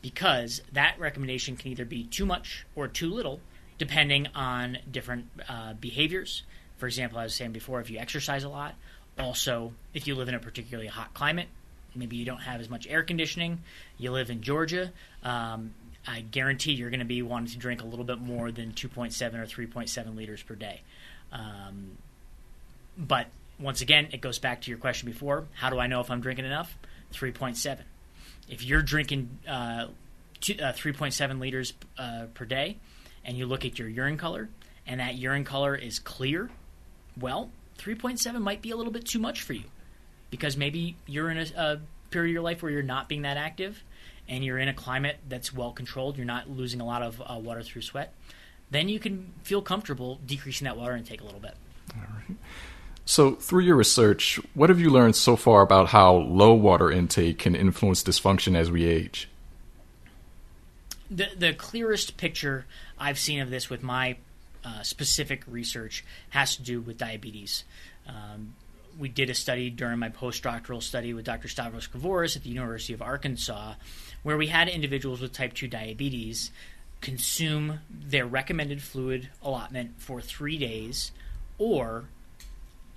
because 0.00 0.62
that 0.72 0.98
recommendation 0.98 1.56
can 1.56 1.70
either 1.70 1.84
be 1.84 2.04
too 2.04 2.26
much 2.26 2.66
or 2.74 2.88
too 2.88 3.12
little 3.12 3.40
depending 3.76 4.26
on 4.34 4.78
different 4.90 5.26
uh, 5.48 5.74
behaviors. 5.74 6.42
For 6.78 6.86
example, 6.86 7.18
I 7.18 7.24
was 7.24 7.34
saying 7.34 7.52
before, 7.52 7.80
if 7.80 7.90
you 7.90 7.98
exercise 7.98 8.42
a 8.42 8.48
lot, 8.48 8.74
also 9.18 9.72
if 9.94 10.06
you 10.06 10.14
live 10.14 10.28
in 10.28 10.34
a 10.34 10.40
particularly 10.40 10.88
hot 10.88 11.14
climate, 11.14 11.48
maybe 11.94 12.16
you 12.16 12.24
don't 12.24 12.40
have 12.40 12.60
as 12.60 12.68
much 12.68 12.86
air 12.88 13.02
conditioning, 13.02 13.60
you 13.98 14.10
live 14.10 14.30
in 14.30 14.40
Georgia. 14.40 14.92
Um, 15.22 15.74
I 16.08 16.22
guarantee 16.22 16.72
you're 16.72 16.88
going 16.88 17.00
to 17.00 17.06
be 17.06 17.20
wanting 17.20 17.52
to 17.52 17.58
drink 17.58 17.82
a 17.82 17.86
little 17.86 18.04
bit 18.04 18.18
more 18.18 18.50
than 18.50 18.72
2.7 18.72 19.34
or 19.34 19.44
3.7 19.44 20.16
liters 20.16 20.42
per 20.42 20.54
day. 20.54 20.80
Um, 21.30 21.98
but 22.96 23.26
once 23.60 23.82
again, 23.82 24.08
it 24.12 24.22
goes 24.22 24.38
back 24.38 24.62
to 24.62 24.70
your 24.70 24.78
question 24.78 25.06
before 25.06 25.44
how 25.52 25.68
do 25.68 25.78
I 25.78 25.86
know 25.86 26.00
if 26.00 26.10
I'm 26.10 26.22
drinking 26.22 26.46
enough? 26.46 26.76
3.7. 27.12 27.80
If 28.48 28.64
you're 28.64 28.82
drinking 28.82 29.38
uh, 29.46 29.50
uh, 29.50 29.88
3.7 30.40 31.40
liters 31.40 31.74
uh, 31.98 32.26
per 32.32 32.46
day 32.46 32.78
and 33.24 33.36
you 33.36 33.44
look 33.44 33.66
at 33.66 33.78
your 33.78 33.88
urine 33.88 34.16
color 34.16 34.48
and 34.86 35.00
that 35.00 35.16
urine 35.16 35.44
color 35.44 35.74
is 35.74 35.98
clear, 35.98 36.50
well, 37.20 37.50
3.7 37.78 38.40
might 38.40 38.62
be 38.62 38.70
a 38.70 38.76
little 38.76 38.92
bit 38.92 39.04
too 39.04 39.18
much 39.18 39.42
for 39.42 39.52
you 39.52 39.64
because 40.30 40.56
maybe 40.56 40.96
you're 41.06 41.30
in 41.30 41.36
a, 41.36 41.46
a 41.56 41.80
period 42.10 42.30
of 42.30 42.32
your 42.32 42.42
life 42.42 42.62
where 42.62 42.72
you're 42.72 42.82
not 42.82 43.08
being 43.10 43.22
that 43.22 43.36
active 43.36 43.82
and 44.28 44.44
you're 44.44 44.58
in 44.58 44.68
a 44.68 44.74
climate 44.74 45.16
that's 45.28 45.52
well 45.52 45.72
controlled, 45.72 46.16
you're 46.16 46.26
not 46.26 46.50
losing 46.50 46.80
a 46.80 46.86
lot 46.86 47.02
of 47.02 47.20
uh, 47.20 47.38
water 47.38 47.62
through 47.62 47.82
sweat, 47.82 48.12
then 48.70 48.88
you 48.88 48.98
can 48.98 49.32
feel 49.42 49.62
comfortable 49.62 50.20
decreasing 50.26 50.66
that 50.66 50.76
water 50.76 50.96
intake 50.96 51.20
a 51.20 51.24
little 51.24 51.40
bit. 51.40 51.54
All 51.94 52.02
right. 52.02 52.36
So, 53.04 53.36
through 53.36 53.62
your 53.62 53.76
research, 53.76 54.38
what 54.52 54.68
have 54.68 54.78
you 54.78 54.90
learned 54.90 55.16
so 55.16 55.34
far 55.34 55.62
about 55.62 55.88
how 55.88 56.14
low 56.14 56.52
water 56.52 56.90
intake 56.90 57.38
can 57.38 57.54
influence 57.54 58.02
dysfunction 58.02 58.54
as 58.54 58.70
we 58.70 58.84
age? 58.84 59.30
The, 61.10 61.28
the 61.34 61.54
clearest 61.54 62.18
picture 62.18 62.66
I've 62.98 63.18
seen 63.18 63.40
of 63.40 63.48
this 63.48 63.70
with 63.70 63.82
my 63.82 64.18
uh, 64.62 64.82
specific 64.82 65.42
research 65.46 66.04
has 66.30 66.56
to 66.56 66.62
do 66.62 66.82
with 66.82 66.98
diabetes. 66.98 67.64
Um, 68.06 68.54
we 68.98 69.08
did 69.08 69.30
a 69.30 69.34
study 69.34 69.70
during 69.70 69.98
my 69.98 70.08
postdoctoral 70.08 70.82
study 70.82 71.14
with 71.14 71.24
Dr. 71.24 71.48
Stavros 71.48 71.86
Kavouras 71.86 72.36
at 72.36 72.42
the 72.42 72.50
University 72.50 72.92
of 72.92 73.00
Arkansas, 73.00 73.74
where 74.22 74.36
we 74.36 74.48
had 74.48 74.68
individuals 74.68 75.20
with 75.20 75.32
type 75.32 75.54
2 75.54 75.68
diabetes 75.68 76.50
consume 77.00 77.78
their 77.88 78.26
recommended 78.26 78.82
fluid 78.82 79.28
allotment 79.42 79.92
for 79.98 80.20
three 80.20 80.58
days 80.58 81.12
or 81.58 82.06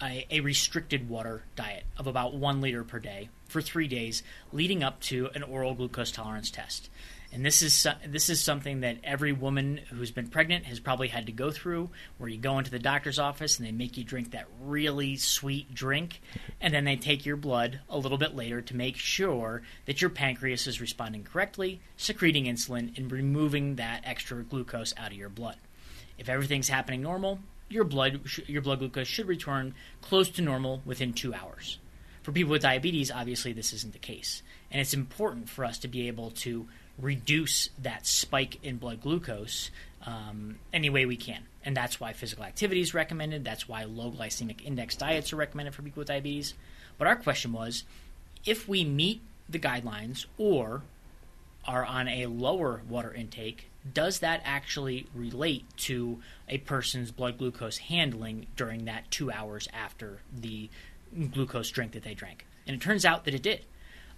a, 0.02 0.26
a, 0.32 0.40
restricted 0.40 1.08
water 1.08 1.44
diet 1.56 1.84
of 1.98 2.08
about 2.08 2.34
one 2.34 2.62
liter 2.62 2.84
per 2.84 2.98
day 2.98 3.30
for 3.48 3.62
three 3.62 3.88
days 3.88 4.24
leading 4.52 4.82
up 4.82 5.00
to 5.00 5.30
an 5.36 5.44
oral 5.44 5.76
glucose 5.76 6.12
tolerance 6.12 6.50
test. 6.50 6.90
And 7.34 7.46
this 7.46 7.62
is 7.62 7.88
this 8.06 8.30
is 8.30 8.42
something 8.42 8.82
that 8.82 8.98
every 9.06 9.32
woman 9.32 9.80
who's 9.90 10.12
been 10.12 10.28
pregnant 10.28 10.66
has 10.66 10.82
probably 10.82 11.08
had 11.08 11.28
to 11.28 11.32
go 11.32 11.50
through, 11.50 11.90
where 12.18 12.30
you 12.30 12.38
go 12.38 12.58
into 12.58 12.72
the 12.72 12.80
doctor's 12.80 13.20
office 13.20 13.58
and 13.58 13.66
they 13.66 13.72
make 13.72 13.96
you 13.96 14.04
drink 14.04 14.32
that 14.32 14.48
really 14.62 15.16
sweet 15.16 15.74
drink, 15.74 16.22
and 16.60 16.74
then 16.74 16.84
they 16.84 16.98
take 16.98 17.26
your 17.26 17.38
blood 17.38 17.80
a 17.90 17.98
little 17.98 18.18
bit 18.18 18.36
later 18.36 18.62
to 18.62 18.76
make 18.76 18.98
sure 18.98 19.62
that 19.86 20.02
your 20.02 20.10
pancreas 20.10 20.68
is 20.68 20.82
responding 20.82 21.24
correctly, 21.24 21.80
secreting 21.96 22.46
insulin 22.46 22.98
and 22.98 23.10
removing 23.10 23.76
that 23.78 24.02
extra 24.04 24.44
glucose 24.44 24.94
out 24.98 25.12
of 25.12 25.18
your 25.18 25.30
blood. 25.30 25.58
If 26.18 26.28
everything's 26.28 26.68
happening 26.68 27.02
normal, 27.02 27.40
your 27.70 27.86
blood 27.86 28.22
your 28.46 28.62
blood 28.62 28.80
glucose 28.80 29.08
should 29.08 29.28
return 29.28 29.74
close 30.02 30.30
to 30.32 30.42
normal 30.42 30.82
within 30.84 31.14
two 31.14 31.34
hours. 31.34 31.78
For 32.24 32.34
people 32.34 32.52
with 32.52 32.62
diabetes, 32.62 33.10
obviously 33.10 33.54
this 33.54 33.72
isn't 33.72 33.94
the 33.94 34.00
case, 34.00 34.44
and 34.70 34.82
it's 34.82 34.94
important 34.94 35.48
for 35.48 35.64
us 35.64 35.80
to 35.80 35.88
be 35.88 36.10
able 36.10 36.32
to 36.32 36.68
reduce 37.02 37.70
that 37.80 38.06
spike 38.06 38.64
in 38.64 38.78
blood 38.78 39.02
glucose 39.02 39.72
um, 40.06 40.58
any 40.74 40.90
way 40.90 41.06
we 41.06 41.18
can. 41.18 41.44
And 41.64 41.78
that's 41.78 42.00
why 42.00 42.14
physical 42.14 42.44
activity 42.44 42.82
is 42.82 42.94
recommended. 42.94 43.44
That's 43.44 43.68
why 43.68 43.84
low 43.84 44.12
glycemic 44.12 44.66
index 44.66 44.96
diets 44.96 45.32
are 45.34 45.36
recommended 45.36 45.76
for 45.76 45.82
people 45.82 46.02
with 46.02 46.08
diabetes. 46.08 46.54
But 46.98 47.08
our 47.08 47.16
question 47.16 47.54
was 47.54 47.84
if 48.46 48.68
we 48.68 48.84
meet 48.84 49.22
the 49.48 49.60
guidelines 49.60 50.26
or 50.38 50.84
are 51.66 51.86
on 51.86 52.08
a 52.08 52.26
lower 52.26 52.82
water 52.90 53.14
intake, 53.14 53.70
does 53.94 54.20
that 54.20 54.42
actually 54.44 55.08
relate 55.14 55.66
to 55.76 56.20
a 56.48 56.58
person's 56.60 57.12
blood 57.12 57.38
glucose 57.38 57.78
handling 57.78 58.48
during 58.56 58.86
that 58.86 59.10
two 59.12 59.32
hours 59.32 59.68
after 59.74 60.20
the 60.36 60.70
glucose 61.32 61.70
drink 61.70 61.92
that 61.92 62.04
they 62.04 62.14
drank? 62.14 62.46
And 62.66 62.76
it 62.76 62.82
turns 62.82 63.06
out 63.06 63.26
that 63.26 63.34
it 63.34 63.44
did 63.44 63.66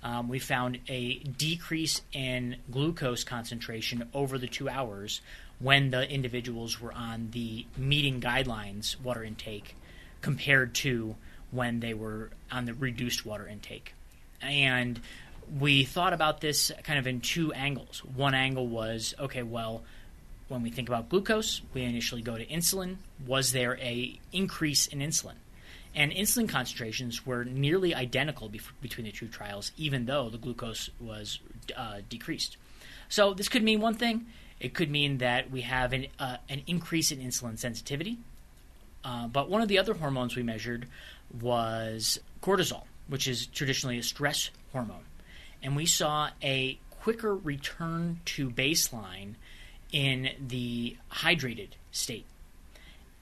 um, 0.03 0.27
we 0.27 0.39
found 0.39 0.79
a 0.87 1.15
decrease 1.15 2.01
in 2.11 2.57
glucose 2.69 3.23
concentration 3.23 4.09
over 4.13 4.37
the 4.37 4.47
two 4.47 4.67
hours 4.67 5.21
when 5.59 5.91
the 5.91 6.09
individuals 6.09 6.81
were 6.81 6.93
on 6.93 7.29
the 7.31 7.65
meeting 7.77 8.19
guidelines 8.19 8.99
water 8.99 9.23
intake 9.23 9.75
compared 10.21 10.75
to 10.75 11.15
when 11.51 11.79
they 11.79 11.93
were 11.93 12.31
on 12.51 12.65
the 12.65 12.73
reduced 12.73 13.25
water 13.25 13.47
intake. 13.47 13.93
And 14.41 14.99
we 15.59 15.85
thought 15.85 16.13
about 16.13 16.41
this 16.41 16.71
kind 16.83 16.99
of 16.99 17.07
in 17.07 17.21
two 17.21 17.53
angles. 17.53 17.99
One 17.99 18.33
angle 18.33 18.67
was 18.67 19.13
okay, 19.19 19.43
well, 19.43 19.83
when 20.49 20.63
we 20.63 20.69
think 20.69 20.89
about 20.89 21.09
glucose, 21.09 21.61
we 21.73 21.83
initially 21.83 22.21
go 22.21 22.37
to 22.37 22.45
insulin. 22.45 22.97
Was 23.25 23.53
there 23.53 23.77
a 23.77 24.19
increase 24.33 24.87
in 24.87 24.99
insulin? 24.99 25.35
And 25.95 26.11
insulin 26.11 26.49
concentrations 26.49 27.25
were 27.25 27.43
nearly 27.43 27.93
identical 27.93 28.49
between 28.81 29.05
the 29.05 29.11
two 29.11 29.27
trials, 29.27 29.71
even 29.77 30.05
though 30.05 30.29
the 30.29 30.37
glucose 30.37 30.89
was 30.99 31.39
uh, 31.75 31.99
decreased. 32.09 32.57
So 33.09 33.33
this 33.33 33.49
could 33.49 33.63
mean 33.63 33.79
one 33.79 33.95
thing. 33.95 34.25
It 34.59 34.73
could 34.73 34.89
mean 34.89 35.19
that 35.19 35.51
we 35.51 35.61
have 35.61 35.93
an, 35.93 36.07
uh, 36.17 36.37
an 36.49 36.63
increase 36.67 37.11
in 37.11 37.19
insulin 37.19 37.59
sensitivity. 37.59 38.17
Uh, 39.03 39.27
but 39.27 39.49
one 39.49 39.61
of 39.61 39.67
the 39.67 39.77
other 39.77 39.93
hormones 39.93 40.35
we 40.35 40.43
measured 40.43 40.87
was 41.41 42.19
cortisol, 42.41 42.83
which 43.07 43.27
is 43.27 43.47
traditionally 43.47 43.97
a 43.97 44.03
stress 44.03 44.49
hormone. 44.71 45.03
And 45.61 45.75
we 45.75 45.85
saw 45.85 46.29
a 46.41 46.79
quicker 46.89 47.35
return 47.35 48.21
to 48.25 48.49
baseline 48.49 49.35
in 49.91 50.29
the 50.39 50.97
hydrated 51.11 51.69
state. 51.91 52.25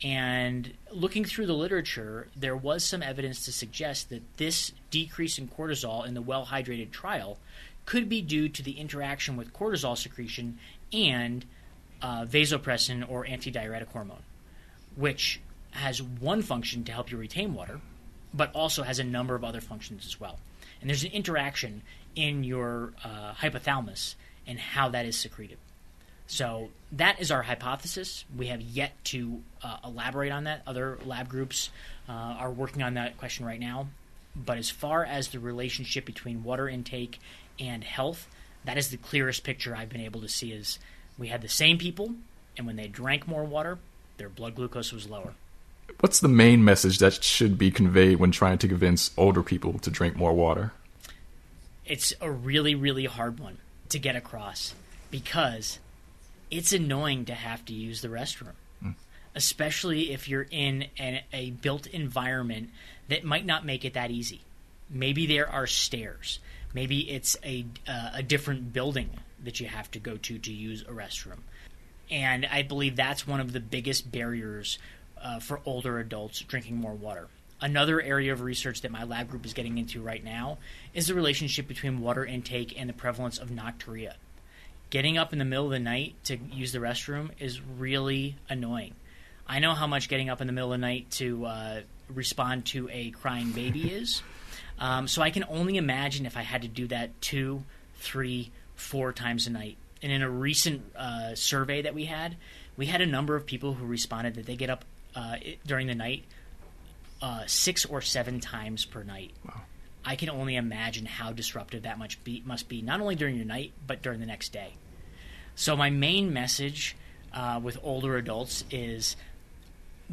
And 0.03 0.73
looking 0.91 1.25
through 1.25 1.45
the 1.45 1.53
literature, 1.53 2.27
there 2.35 2.55
was 2.55 2.83
some 2.83 3.03
evidence 3.03 3.45
to 3.45 3.51
suggest 3.51 4.09
that 4.09 4.37
this 4.37 4.71
decrease 4.89 5.37
in 5.37 5.47
cortisol 5.47 6.07
in 6.07 6.15
the 6.15 6.21
well 6.21 6.47
hydrated 6.47 6.91
trial 6.91 7.37
could 7.85 8.09
be 8.09 8.21
due 8.21 8.49
to 8.49 8.63
the 8.63 8.79
interaction 8.79 9.37
with 9.37 9.53
cortisol 9.53 9.97
secretion 9.97 10.57
and 10.91 11.45
uh, 12.01 12.25
vasopressin 12.25 13.07
or 13.07 13.25
antidiuretic 13.25 13.87
hormone, 13.87 14.23
which 14.95 15.39
has 15.71 16.01
one 16.01 16.41
function 16.41 16.83
to 16.83 16.91
help 16.91 17.11
you 17.11 17.17
retain 17.17 17.53
water, 17.53 17.79
but 18.33 18.53
also 18.53 18.83
has 18.83 18.99
a 18.99 19.03
number 19.03 19.35
of 19.35 19.43
other 19.43 19.61
functions 19.61 20.05
as 20.05 20.19
well. 20.19 20.39
And 20.79 20.89
there's 20.89 21.03
an 21.03 21.11
interaction 21.11 21.83
in 22.15 22.43
your 22.43 22.93
uh, 23.03 23.33
hypothalamus 23.33 24.15
and 24.47 24.59
how 24.59 24.89
that 24.89 25.05
is 25.05 25.17
secreted. 25.17 25.57
So 26.31 26.69
that 26.93 27.19
is 27.19 27.29
our 27.29 27.41
hypothesis. 27.41 28.23
We 28.37 28.47
have 28.47 28.61
yet 28.61 28.93
to 29.05 29.41
uh, 29.61 29.79
elaborate 29.83 30.31
on 30.31 30.45
that. 30.45 30.61
Other 30.65 30.97
lab 31.05 31.27
groups 31.27 31.69
uh, 32.07 32.13
are 32.13 32.49
working 32.49 32.81
on 32.81 32.93
that 32.93 33.17
question 33.17 33.45
right 33.45 33.59
now. 33.59 33.87
But 34.33 34.57
as 34.57 34.69
far 34.69 35.03
as 35.03 35.27
the 35.27 35.41
relationship 35.41 36.05
between 36.05 36.45
water 36.45 36.69
intake 36.69 37.19
and 37.59 37.83
health, 37.83 38.29
that 38.63 38.77
is 38.77 38.91
the 38.91 38.95
clearest 38.95 39.43
picture 39.43 39.75
I've 39.75 39.89
been 39.89 39.99
able 39.99 40.21
to 40.21 40.29
see. 40.29 40.53
Is 40.53 40.79
we 41.17 41.27
had 41.27 41.41
the 41.41 41.49
same 41.49 41.77
people, 41.77 42.15
and 42.55 42.65
when 42.65 42.77
they 42.77 42.87
drank 42.87 43.27
more 43.27 43.43
water, 43.43 43.77
their 44.15 44.29
blood 44.29 44.55
glucose 44.55 44.93
was 44.93 45.09
lower. 45.09 45.33
What's 45.99 46.21
the 46.21 46.29
main 46.29 46.63
message 46.63 46.99
that 46.99 47.25
should 47.25 47.57
be 47.57 47.71
conveyed 47.71 48.19
when 48.19 48.31
trying 48.31 48.57
to 48.59 48.69
convince 48.69 49.11
older 49.17 49.43
people 49.43 49.79
to 49.79 49.91
drink 49.91 50.15
more 50.15 50.31
water? 50.31 50.71
It's 51.85 52.13
a 52.21 52.31
really, 52.31 52.73
really 52.73 53.03
hard 53.03 53.37
one 53.37 53.57
to 53.89 53.99
get 53.99 54.15
across 54.15 54.73
because 55.09 55.79
it's 56.51 56.73
annoying 56.73 57.25
to 57.25 57.33
have 57.33 57.65
to 57.65 57.73
use 57.73 58.01
the 58.01 58.09
restroom, 58.09 58.53
mm. 58.83 58.93
especially 59.33 60.11
if 60.11 60.27
you're 60.27 60.47
in 60.51 60.85
an, 60.99 61.21
a 61.33 61.51
built 61.51 61.87
environment 61.87 62.69
that 63.07 63.23
might 63.23 63.45
not 63.45 63.65
make 63.65 63.85
it 63.85 63.93
that 63.93 64.11
easy. 64.11 64.41
Maybe 64.89 65.25
there 65.25 65.49
are 65.49 65.65
stairs. 65.65 66.39
Maybe 66.73 67.09
it's 67.09 67.37
a 67.43 67.65
uh, 67.87 68.11
a 68.15 68.23
different 68.23 68.73
building 68.73 69.09
that 69.43 69.59
you 69.59 69.67
have 69.67 69.89
to 69.91 69.99
go 69.99 70.17
to 70.17 70.37
to 70.37 70.51
use 70.51 70.81
a 70.83 70.91
restroom. 70.91 71.39
And 72.09 72.45
I 72.45 72.61
believe 72.61 72.97
that's 72.97 73.25
one 73.25 73.39
of 73.39 73.53
the 73.53 73.61
biggest 73.61 74.11
barriers 74.11 74.77
uh, 75.21 75.39
for 75.39 75.61
older 75.65 75.99
adults 75.99 76.41
drinking 76.41 76.75
more 76.75 76.93
water. 76.93 77.27
Another 77.61 78.01
area 78.01 78.33
of 78.33 78.41
research 78.41 78.81
that 78.81 78.91
my 78.91 79.03
lab 79.03 79.29
group 79.29 79.45
is 79.45 79.53
getting 79.53 79.77
into 79.77 80.01
right 80.01 80.23
now 80.23 80.57
is 80.93 81.07
the 81.07 81.13
relationship 81.13 81.67
between 81.67 82.01
water 82.01 82.25
intake 82.25 82.79
and 82.79 82.89
the 82.89 82.93
prevalence 82.93 83.37
of 83.37 83.49
nocturia 83.49 84.15
getting 84.91 85.17
up 85.17 85.33
in 85.33 85.39
the 85.39 85.45
middle 85.45 85.65
of 85.65 85.71
the 85.71 85.79
night 85.79 86.15
to 86.25 86.37
use 86.37 86.71
the 86.71 86.79
restroom 86.79 87.31
is 87.39 87.59
really 87.59 88.35
annoying. 88.47 88.93
I 89.47 89.57
know 89.59 89.73
how 89.73 89.87
much 89.87 90.07
getting 90.07 90.29
up 90.29 90.41
in 90.41 90.47
the 90.47 90.53
middle 90.53 90.71
of 90.71 90.79
the 90.79 90.85
night 90.85 91.09
to 91.11 91.45
uh, 91.45 91.81
respond 92.13 92.65
to 92.67 92.87
a 92.91 93.09
crying 93.11 93.51
baby 93.51 93.91
is. 93.91 94.21
Um, 94.77 95.07
so 95.07 95.21
I 95.21 95.31
can 95.31 95.45
only 95.49 95.77
imagine 95.77 96.25
if 96.25 96.37
I 96.37 96.41
had 96.41 96.61
to 96.63 96.67
do 96.67 96.87
that 96.87 97.19
two, 97.21 97.63
three, 97.95 98.51
four 98.75 99.13
times 99.13 99.47
a 99.47 99.49
night. 99.49 99.77
And 100.03 100.11
in 100.11 100.21
a 100.21 100.29
recent 100.29 100.83
uh, 100.95 101.35
survey 101.35 101.83
that 101.83 101.93
we 101.93 102.05
had, 102.05 102.35
we 102.75 102.87
had 102.87 103.01
a 103.01 103.05
number 103.05 103.35
of 103.35 103.45
people 103.45 103.73
who 103.73 103.85
responded 103.85 104.35
that 104.35 104.45
they 104.45 104.55
get 104.55 104.69
up 104.69 104.85
uh, 105.15 105.37
during 105.65 105.87
the 105.87 105.95
night 105.95 106.25
uh, 107.21 107.43
six 107.45 107.85
or 107.85 108.01
seven 108.01 108.39
times 108.39 108.85
per 108.85 109.03
night. 109.03 109.31
Wow. 109.45 109.61
I 110.03 110.15
can 110.15 110.29
only 110.29 110.55
imagine 110.55 111.05
how 111.05 111.31
disruptive 111.31 111.83
that 111.83 111.99
much 111.99 112.23
be, 112.23 112.41
must 112.45 112.67
be, 112.67 112.81
not 112.81 113.01
only 113.01 113.15
during 113.15 113.35
your 113.35 113.45
night, 113.45 113.73
but 113.85 114.01
during 114.01 114.19
the 114.19 114.25
next 114.25 114.51
day. 114.51 114.73
So, 115.55 115.75
my 115.75 115.89
main 115.89 116.33
message 116.33 116.95
uh, 117.33 117.59
with 117.61 117.77
older 117.83 118.17
adults 118.17 118.63
is 118.71 119.15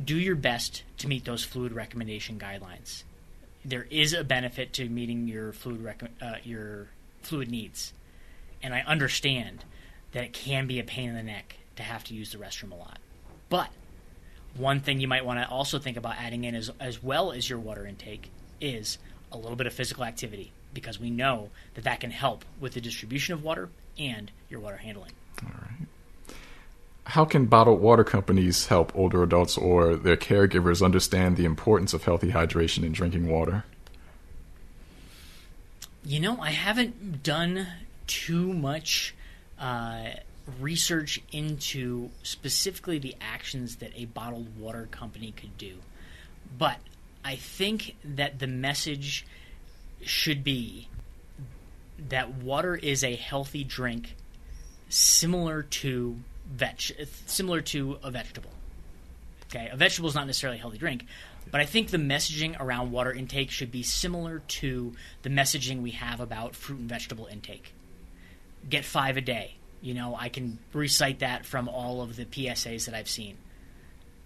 do 0.02 0.16
your 0.16 0.36
best 0.36 0.82
to 0.98 1.08
meet 1.08 1.24
those 1.24 1.44
fluid 1.44 1.72
recommendation 1.72 2.38
guidelines. 2.38 3.02
There 3.64 3.86
is 3.90 4.12
a 4.12 4.24
benefit 4.24 4.72
to 4.74 4.88
meeting 4.88 5.26
your 5.26 5.52
fluid 5.52 5.82
rec- 5.82 6.10
uh, 6.20 6.34
your 6.44 6.88
fluid 7.22 7.50
needs, 7.50 7.92
and 8.62 8.74
I 8.74 8.80
understand 8.80 9.64
that 10.12 10.24
it 10.24 10.32
can 10.32 10.66
be 10.66 10.78
a 10.78 10.84
pain 10.84 11.08
in 11.08 11.14
the 11.14 11.22
neck 11.22 11.56
to 11.76 11.82
have 11.82 12.04
to 12.04 12.14
use 12.14 12.32
the 12.32 12.38
restroom 12.38 12.72
a 12.72 12.76
lot. 12.76 12.98
But 13.48 13.70
one 14.56 14.80
thing 14.80 15.00
you 15.00 15.08
might 15.08 15.24
want 15.24 15.40
to 15.40 15.48
also 15.48 15.78
think 15.78 15.96
about 15.96 16.16
adding 16.18 16.44
in 16.44 16.54
as, 16.54 16.70
as 16.80 17.02
well 17.02 17.32
as 17.32 17.48
your 17.48 17.58
water 17.58 17.86
intake 17.86 18.30
is 18.60 18.98
a 19.32 19.36
little 19.36 19.56
bit 19.56 19.66
of 19.66 19.72
physical 19.72 20.04
activity 20.04 20.52
because 20.72 21.00
we 21.00 21.10
know 21.10 21.50
that 21.74 21.84
that 21.84 22.00
can 22.00 22.10
help 22.10 22.44
with 22.60 22.74
the 22.74 22.80
distribution 22.80 23.34
of 23.34 23.42
water 23.42 23.68
and 23.98 24.30
your 24.48 24.60
water 24.60 24.76
handling. 24.76 25.12
All 25.44 25.52
right. 25.52 25.88
How 27.04 27.24
can 27.24 27.46
bottled 27.46 27.80
water 27.80 28.04
companies 28.04 28.66
help 28.66 28.92
older 28.94 29.22
adults 29.22 29.56
or 29.56 29.96
their 29.96 30.16
caregivers 30.16 30.84
understand 30.84 31.38
the 31.38 31.46
importance 31.46 31.94
of 31.94 32.04
healthy 32.04 32.32
hydration 32.32 32.84
in 32.84 32.92
drinking 32.92 33.28
water? 33.28 33.64
You 36.04 36.20
know, 36.20 36.38
I 36.38 36.50
haven't 36.50 37.22
done 37.22 37.66
too 38.06 38.52
much 38.52 39.14
uh, 39.58 40.10
research 40.60 41.20
into 41.32 42.10
specifically 42.22 42.98
the 42.98 43.14
actions 43.20 43.76
that 43.76 43.92
a 43.96 44.04
bottled 44.06 44.58
water 44.58 44.86
company 44.90 45.32
could 45.32 45.56
do. 45.56 45.76
But 46.58 46.78
I 47.24 47.36
think 47.36 47.96
that 48.04 48.38
the 48.38 48.46
message 48.46 49.26
should 50.02 50.44
be 50.44 50.88
that 52.08 52.34
water 52.34 52.76
is 52.76 53.02
a 53.02 53.16
healthy 53.16 53.64
drink 53.64 54.14
similar 54.88 55.62
to 55.62 56.16
veg 56.50 56.80
similar 57.26 57.60
to 57.60 57.98
a 58.02 58.10
vegetable. 58.10 58.50
Okay, 59.46 59.68
a 59.72 59.76
vegetable 59.76 60.08
is 60.08 60.14
not 60.14 60.26
necessarily 60.26 60.58
a 60.58 60.60
healthy 60.60 60.78
drink, 60.78 61.06
but 61.50 61.60
I 61.60 61.64
think 61.64 61.88
the 61.88 61.98
messaging 61.98 62.58
around 62.60 62.92
water 62.92 63.12
intake 63.12 63.50
should 63.50 63.70
be 63.70 63.82
similar 63.82 64.40
to 64.48 64.94
the 65.22 65.30
messaging 65.30 65.82
we 65.82 65.92
have 65.92 66.20
about 66.20 66.54
fruit 66.54 66.80
and 66.80 66.88
vegetable 66.88 67.26
intake. 67.26 67.72
Get 68.68 68.84
five 68.84 69.16
a 69.16 69.20
day. 69.20 69.56
You 69.80 69.94
know, 69.94 70.14
I 70.18 70.28
can 70.28 70.58
recite 70.72 71.20
that 71.20 71.46
from 71.46 71.68
all 71.68 72.02
of 72.02 72.16
the 72.16 72.24
PSAs 72.24 72.86
that 72.86 72.94
I've 72.94 73.08
seen. 73.08 73.38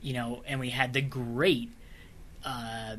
You 0.01 0.15
know, 0.15 0.43
and 0.47 0.59
we 0.59 0.71
had 0.71 0.93
the 0.93 1.03
great, 1.03 1.71
uh, 2.45 2.97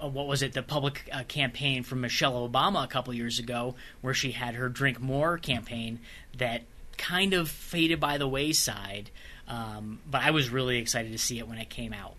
uh, 0.00 0.08
what 0.08 0.26
was 0.26 0.42
it, 0.42 0.52
the 0.52 0.62
public 0.62 1.08
uh, 1.12 1.24
campaign 1.24 1.82
from 1.82 2.00
Michelle 2.00 2.48
Obama 2.48 2.84
a 2.84 2.86
couple 2.86 3.12
years 3.14 3.38
ago, 3.38 3.74
where 4.00 4.14
she 4.14 4.32
had 4.32 4.54
her 4.54 4.68
Drink 4.68 5.00
More 5.00 5.38
campaign 5.38 6.00
that 6.36 6.62
kind 6.96 7.34
of 7.34 7.48
faded 7.48 8.00
by 8.00 8.18
the 8.18 8.28
wayside. 8.28 9.10
Um, 9.46 10.00
but 10.08 10.22
I 10.22 10.30
was 10.30 10.50
really 10.50 10.78
excited 10.78 11.12
to 11.12 11.18
see 11.18 11.38
it 11.38 11.48
when 11.48 11.58
it 11.58 11.70
came 11.70 11.92
out. 11.92 12.14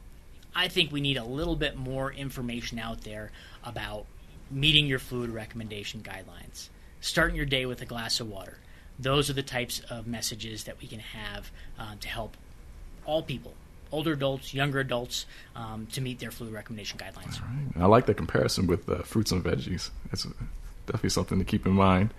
I 0.55 0.67
think 0.67 0.91
we 0.91 0.99
need 0.99 1.17
a 1.17 1.23
little 1.23 1.55
bit 1.55 1.77
more 1.77 2.11
information 2.11 2.79
out 2.79 3.01
there 3.01 3.31
about 3.63 4.05
meeting 4.49 4.87
your 4.87 4.99
fluid 4.99 5.29
recommendation 5.29 6.01
guidelines. 6.01 6.69
Starting 7.01 7.35
your 7.35 7.45
day 7.45 7.65
with 7.65 7.81
a 7.81 7.85
glass 7.85 8.19
of 8.19 8.29
water 8.29 8.57
those 8.99 9.29
are 9.29 9.33
the 9.33 9.43
types 9.43 9.79
of 9.89 10.05
messages 10.05 10.65
that 10.65 10.79
we 10.81 10.87
can 10.87 10.99
have 10.99 11.49
um, 11.79 11.97
to 11.99 12.09
help 12.09 12.35
all 13.05 13.23
people 13.23 13.53
older 13.91 14.13
adults, 14.13 14.53
younger 14.53 14.79
adults, 14.79 15.25
um, 15.55 15.87
to 15.93 16.01
meet 16.01 16.19
their 16.19 16.31
fluid 16.31 16.53
recommendation 16.53 16.99
guidelines. 16.99 17.39
I 17.79 17.85
like 17.85 18.05
the 18.05 18.13
comparison 18.13 18.67
with 18.67 18.89
uh, 18.89 19.03
fruits 19.03 19.31
and 19.31 19.43
veggies. 19.43 19.89
It's 20.11 20.27
definitely 20.85 21.09
something 21.09 21.39
to 21.39 21.45
keep 21.45 21.65
in 21.65 21.73
mind. 21.73 22.13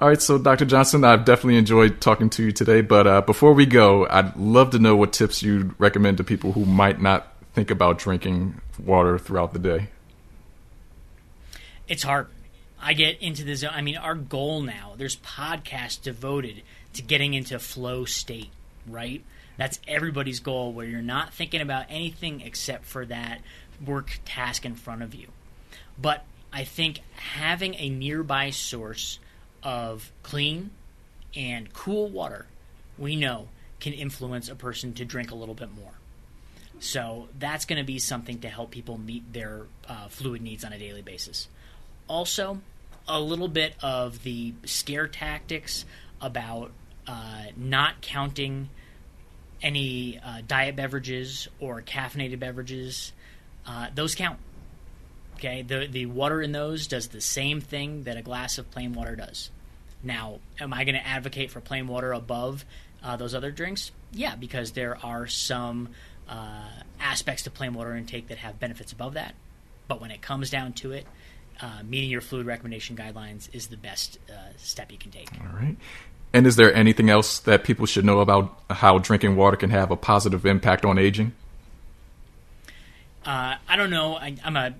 All 0.00 0.08
right, 0.08 0.20
so 0.20 0.38
Dr. 0.38 0.64
Johnson, 0.64 1.04
I've 1.04 1.24
definitely 1.24 1.56
enjoyed 1.56 2.00
talking 2.00 2.28
to 2.30 2.42
you 2.42 2.52
today. 2.52 2.80
But 2.80 3.06
uh, 3.06 3.20
before 3.20 3.52
we 3.52 3.64
go, 3.64 4.08
I'd 4.08 4.36
love 4.36 4.70
to 4.70 4.80
know 4.80 4.96
what 4.96 5.12
tips 5.12 5.42
you'd 5.42 5.74
recommend 5.78 6.16
to 6.16 6.24
people 6.24 6.52
who 6.52 6.64
might 6.64 7.00
not 7.00 7.32
think 7.54 7.70
about 7.70 7.98
drinking 7.98 8.60
water 8.78 9.18
throughout 9.18 9.52
the 9.52 9.60
day. 9.60 9.88
It's 11.86 12.02
hard. 12.02 12.26
I 12.80 12.92
get 12.92 13.22
into 13.22 13.44
the 13.44 13.54
zone. 13.54 13.70
I 13.72 13.82
mean, 13.82 13.96
our 13.96 14.14
goal 14.14 14.62
now, 14.62 14.94
there's 14.96 15.16
podcasts 15.16 16.02
devoted 16.02 16.62
to 16.94 17.02
getting 17.02 17.34
into 17.34 17.58
flow 17.58 18.04
state, 18.04 18.50
right? 18.86 19.22
That's 19.56 19.80
everybody's 19.86 20.40
goal 20.40 20.72
where 20.72 20.86
you're 20.86 21.02
not 21.02 21.32
thinking 21.32 21.60
about 21.60 21.86
anything 21.88 22.40
except 22.40 22.84
for 22.84 23.04
that 23.06 23.40
work 23.84 24.18
task 24.24 24.64
in 24.64 24.74
front 24.74 25.02
of 25.02 25.14
you. 25.14 25.28
But 26.00 26.24
I 26.52 26.64
think 26.64 27.00
having 27.16 27.74
a 27.76 27.88
nearby 27.88 28.50
source 28.50 29.18
of 29.62 30.10
clean 30.22 30.70
and 31.36 31.72
cool 31.72 32.08
water, 32.08 32.46
we 32.98 33.16
know, 33.16 33.48
can 33.80 33.92
influence 33.92 34.48
a 34.48 34.54
person 34.54 34.92
to 34.94 35.04
drink 35.04 35.30
a 35.30 35.34
little 35.34 35.54
bit 35.54 35.74
more. 35.74 35.92
So 36.80 37.28
that's 37.38 37.64
going 37.64 37.78
to 37.78 37.84
be 37.84 37.98
something 37.98 38.40
to 38.40 38.48
help 38.48 38.70
people 38.70 38.98
meet 38.98 39.32
their 39.32 39.62
uh, 39.88 40.08
fluid 40.08 40.42
needs 40.42 40.64
on 40.64 40.72
a 40.72 40.78
daily 40.78 41.02
basis. 41.02 41.48
Also, 42.08 42.60
a 43.06 43.20
little 43.20 43.48
bit 43.48 43.74
of 43.82 44.22
the 44.22 44.54
scare 44.64 45.06
tactics 45.06 45.84
about 46.20 46.72
uh, 47.06 47.44
not 47.56 48.00
counting 48.00 48.70
any 49.64 50.20
uh, 50.22 50.42
diet 50.46 50.76
beverages 50.76 51.48
or 51.58 51.82
caffeinated 51.82 52.38
beverages. 52.38 53.12
Uh, 53.66 53.88
those 53.94 54.14
count. 54.14 54.38
Okay, 55.36 55.62
the 55.62 55.88
the 55.90 56.06
water 56.06 56.40
in 56.40 56.52
those 56.52 56.86
does 56.86 57.08
the 57.08 57.20
same 57.20 57.60
thing 57.60 58.04
that 58.04 58.16
a 58.16 58.22
glass 58.22 58.58
of 58.58 58.70
plain 58.70 58.92
water 58.92 59.16
does. 59.16 59.50
Now, 60.02 60.38
am 60.60 60.72
I 60.72 60.84
going 60.84 60.94
to 60.94 61.04
advocate 61.04 61.50
for 61.50 61.60
plain 61.60 61.88
water 61.88 62.12
above 62.12 62.64
uh, 63.02 63.16
those 63.16 63.34
other 63.34 63.50
drinks? 63.50 63.90
Yeah, 64.12 64.36
because 64.36 64.72
there 64.72 64.98
are 65.02 65.26
some 65.26 65.88
uh, 66.28 66.68
aspects 67.00 67.44
to 67.44 67.50
plain 67.50 67.72
water 67.72 67.96
intake 67.96 68.28
that 68.28 68.38
have 68.38 68.60
benefits 68.60 68.92
above 68.92 69.14
that. 69.14 69.34
But 69.88 70.00
when 70.00 70.10
it 70.10 70.20
comes 70.20 70.50
down 70.50 70.74
to 70.74 70.92
it, 70.92 71.06
uh, 71.60 71.82
meeting 71.84 72.10
your 72.10 72.20
fluid 72.20 72.46
recommendation 72.46 72.96
guidelines 72.96 73.48
is 73.54 73.68
the 73.68 73.76
best 73.76 74.18
uh, 74.28 74.34
step 74.56 74.92
you 74.92 74.98
can 74.98 75.10
take. 75.10 75.28
All 75.40 75.58
right. 75.58 75.76
And 76.34 76.48
is 76.48 76.56
there 76.56 76.74
anything 76.74 77.10
else 77.10 77.38
that 77.38 77.62
people 77.62 77.86
should 77.86 78.04
know 78.04 78.18
about 78.18 78.60
how 78.68 78.98
drinking 78.98 79.36
water 79.36 79.56
can 79.56 79.70
have 79.70 79.92
a 79.92 79.96
positive 79.96 80.44
impact 80.44 80.84
on 80.84 80.98
aging? 80.98 81.32
Uh, 83.24 83.54
I 83.68 83.76
don't 83.76 83.90
know. 83.90 84.16
I, 84.16 84.36
am 84.44 84.56
a, 84.56 84.74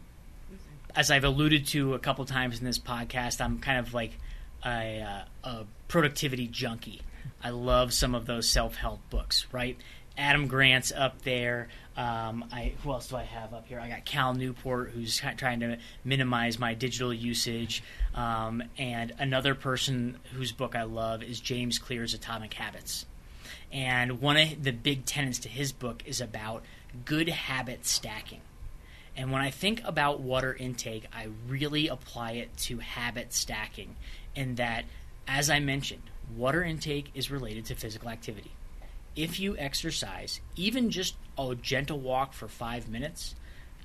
as 0.96 1.12
I've 1.12 1.22
alluded 1.22 1.68
to 1.68 1.94
a 1.94 2.00
couple 2.00 2.24
times 2.24 2.58
in 2.58 2.64
this 2.64 2.80
podcast, 2.80 3.40
I'm 3.40 3.60
kind 3.60 3.78
of 3.78 3.94
like 3.94 4.18
a, 4.66 5.24
uh, 5.44 5.48
a 5.48 5.64
productivity 5.86 6.48
junkie. 6.48 7.02
I 7.40 7.50
love 7.50 7.94
some 7.94 8.16
of 8.16 8.26
those 8.26 8.48
self 8.48 8.74
help 8.74 9.08
books, 9.08 9.46
right? 9.52 9.78
Adam 10.16 10.46
Grant's 10.46 10.92
up 10.92 11.22
there. 11.22 11.68
Um, 11.96 12.44
I 12.52 12.74
who 12.82 12.92
else 12.92 13.08
do 13.08 13.16
I 13.16 13.24
have 13.24 13.54
up 13.54 13.66
here? 13.66 13.80
I 13.80 13.88
got 13.88 14.04
Cal 14.04 14.34
Newport, 14.34 14.90
who's 14.90 15.20
trying 15.36 15.60
to 15.60 15.78
minimize 16.04 16.58
my 16.58 16.74
digital 16.74 17.12
usage, 17.12 17.82
um, 18.14 18.62
and 18.78 19.12
another 19.18 19.54
person 19.54 20.18
whose 20.32 20.52
book 20.52 20.74
I 20.74 20.84
love 20.84 21.22
is 21.22 21.40
James 21.40 21.78
Clear's 21.78 22.14
Atomic 22.14 22.54
Habits. 22.54 23.06
And 23.72 24.20
one 24.20 24.36
of 24.36 24.62
the 24.62 24.72
big 24.72 25.04
tenets 25.04 25.40
to 25.40 25.48
his 25.48 25.72
book 25.72 26.02
is 26.06 26.20
about 26.20 26.64
good 27.04 27.28
habit 27.28 27.86
stacking. 27.86 28.40
And 29.16 29.30
when 29.30 29.42
I 29.42 29.50
think 29.50 29.80
about 29.84 30.20
water 30.20 30.54
intake, 30.54 31.06
I 31.12 31.28
really 31.48 31.88
apply 31.88 32.32
it 32.32 32.56
to 32.58 32.78
habit 32.78 33.32
stacking, 33.32 33.94
in 34.34 34.56
that, 34.56 34.84
as 35.28 35.50
I 35.50 35.60
mentioned, 35.60 36.02
water 36.36 36.62
intake 36.62 37.10
is 37.14 37.30
related 37.30 37.66
to 37.66 37.76
physical 37.76 38.08
activity 38.08 38.52
if 39.16 39.38
you 39.38 39.56
exercise, 39.56 40.40
even 40.56 40.90
just 40.90 41.14
a 41.38 41.54
gentle 41.54 41.98
walk 41.98 42.32
for 42.32 42.48
five 42.48 42.88
minutes, 42.88 43.34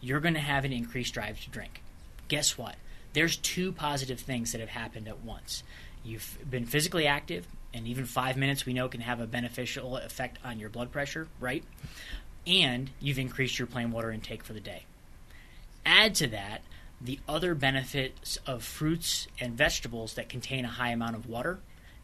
you're 0.01 0.19
going 0.19 0.33
to 0.33 0.39
have 0.39 0.65
an 0.65 0.73
increased 0.73 1.13
drive 1.13 1.41
to 1.41 1.49
drink. 1.49 1.81
Guess 2.27 2.57
what? 2.57 2.75
There's 3.13 3.37
two 3.37 3.71
positive 3.71 4.19
things 4.19 4.51
that 4.51 4.61
have 4.61 4.69
happened 4.69 5.07
at 5.07 5.23
once. 5.23 5.63
You've 6.03 6.37
been 6.49 6.65
physically 6.65 7.07
active, 7.07 7.47
and 7.73 7.87
even 7.87 8.05
five 8.05 8.37
minutes 8.37 8.65
we 8.65 8.73
know 8.73 8.87
can 8.87 9.01
have 9.01 9.19
a 9.19 9.27
beneficial 9.27 9.97
effect 9.97 10.37
on 10.43 10.59
your 10.59 10.69
blood 10.69 10.91
pressure, 10.91 11.27
right? 11.39 11.63
And 12.47 12.89
you've 12.99 13.19
increased 13.19 13.59
your 13.59 13.67
plain 13.67 13.91
water 13.91 14.11
intake 14.11 14.43
for 14.43 14.53
the 14.53 14.59
day. 14.59 14.85
Add 15.85 16.15
to 16.15 16.27
that 16.27 16.61
the 17.01 17.19
other 17.27 17.55
benefits 17.55 18.37
of 18.45 18.63
fruits 18.63 19.27
and 19.39 19.53
vegetables 19.53 20.15
that 20.15 20.29
contain 20.29 20.65
a 20.65 20.69
high 20.69 20.91
amount 20.91 21.15
of 21.15 21.27
water. 21.27 21.59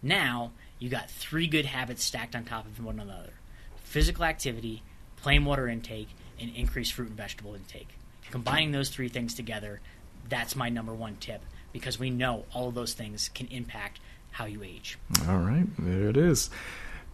Now 0.05 0.51
you 0.77 0.87
got 0.87 1.09
three 1.09 1.47
good 1.47 1.65
habits 1.65 2.03
stacked 2.03 2.35
on 2.35 2.43
top 2.43 2.67
of 2.67 2.83
one 2.83 2.99
another 2.99 3.33
physical 3.77 4.23
activity, 4.23 4.83
plain 5.17 5.45
water 5.45 5.67
intake, 5.67 6.09
and 6.39 6.53
increased 6.55 6.93
fruit 6.93 7.07
and 7.07 7.17
vegetable 7.17 7.55
intake. 7.55 7.87
Combining 8.29 8.71
those 8.71 8.89
three 8.89 9.09
things 9.09 9.33
together, 9.33 9.81
that's 10.29 10.55
my 10.55 10.69
number 10.69 10.93
one 10.93 11.15
tip 11.15 11.41
because 11.73 11.97
we 11.97 12.11
know 12.11 12.45
all 12.53 12.67
of 12.67 12.75
those 12.75 12.93
things 12.93 13.29
can 13.33 13.47
impact 13.47 13.99
how 14.29 14.45
you 14.45 14.61
age. 14.61 14.99
All 15.27 15.39
right, 15.39 15.65
there 15.79 16.09
it 16.09 16.17
is. 16.17 16.51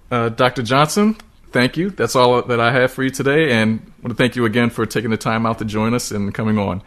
Uh, 0.09 0.27
Dr. 0.27 0.61
Johnson, 0.61 1.15
thank 1.51 1.77
you. 1.77 1.91
That's 1.91 2.17
all 2.17 2.41
that 2.41 2.59
I 2.59 2.73
have 2.73 2.91
for 2.91 3.03
you 3.03 3.09
today, 3.09 3.53
and 3.53 3.79
I 3.79 4.01
want 4.01 4.09
to 4.09 4.15
thank 4.15 4.35
you 4.35 4.43
again 4.43 4.69
for 4.69 4.85
taking 4.85 5.11
the 5.11 5.17
time 5.17 5.45
out 5.45 5.59
to 5.59 5.65
join 5.65 5.93
us 5.93 6.11
and 6.11 6.33
coming 6.33 6.57
on. 6.57 6.81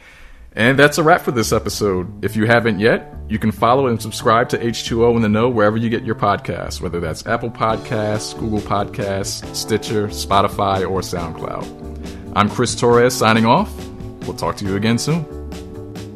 And 0.57 0.79
that's 0.79 0.99
a 0.99 1.03
wrap 1.03 1.23
for 1.23 1.33
this 1.33 1.53
episode. 1.53 2.25
If 2.25 2.37
you 2.37 2.47
haven't 2.47 2.79
yet, 2.79 3.13
you 3.29 3.41
can 3.41 3.51
follow 3.51 3.89
and 3.89 4.01
subscribe 4.01 4.49
to 4.51 4.59
H2O 4.59 5.17
in 5.17 5.23
the 5.23 5.29
Know 5.29 5.49
wherever 5.49 5.77
you 5.77 5.91
get 5.91 6.05
your 6.05 6.15
podcasts, 6.15 6.81
whether 6.81 7.01
that's 7.01 7.27
Apple 7.27 7.51
Podcasts, 7.51 8.39
Google 8.39 8.61
Podcasts, 8.61 9.53
Stitcher, 9.55 10.07
Spotify, 10.09 10.89
or 10.89 11.01
SoundCloud. 11.01 12.33
I'm 12.37 12.49
Chris 12.49 12.77
Torres 12.77 13.15
signing 13.15 13.47
off. 13.47 13.75
We'll 14.23 14.37
talk 14.37 14.57
to 14.59 14.65
you 14.65 14.77
again 14.77 14.97
soon. 14.97 15.25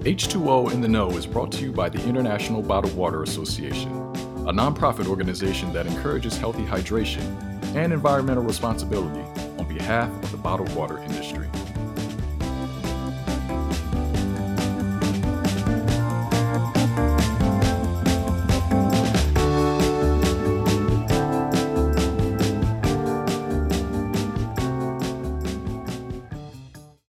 H2O 0.05 0.73
in 0.73 0.83
the 0.83 0.89
Know 0.89 1.11
is 1.11 1.27
brought 1.27 1.51
to 1.53 1.65
you 1.65 1.73
by 1.73 1.89
the 1.89 2.03
International 2.09 2.63
Bottled 2.63 2.95
Water 2.95 3.25
Association, 3.25 3.91
a 4.47 4.53
nonprofit 4.53 5.09
organization 5.09 5.73
that 5.73 5.89
encourages 5.89 6.39
healthy 6.39 6.63
hydration 6.63 7.25
and 7.75 7.93
environmental 7.93 8.45
responsibility 8.45 9.21
on 9.59 9.67
behalf 9.67 10.09
of 10.23 10.31
the 10.31 10.37
bottled 10.37 10.73
water 10.77 10.99
industry. 10.99 11.49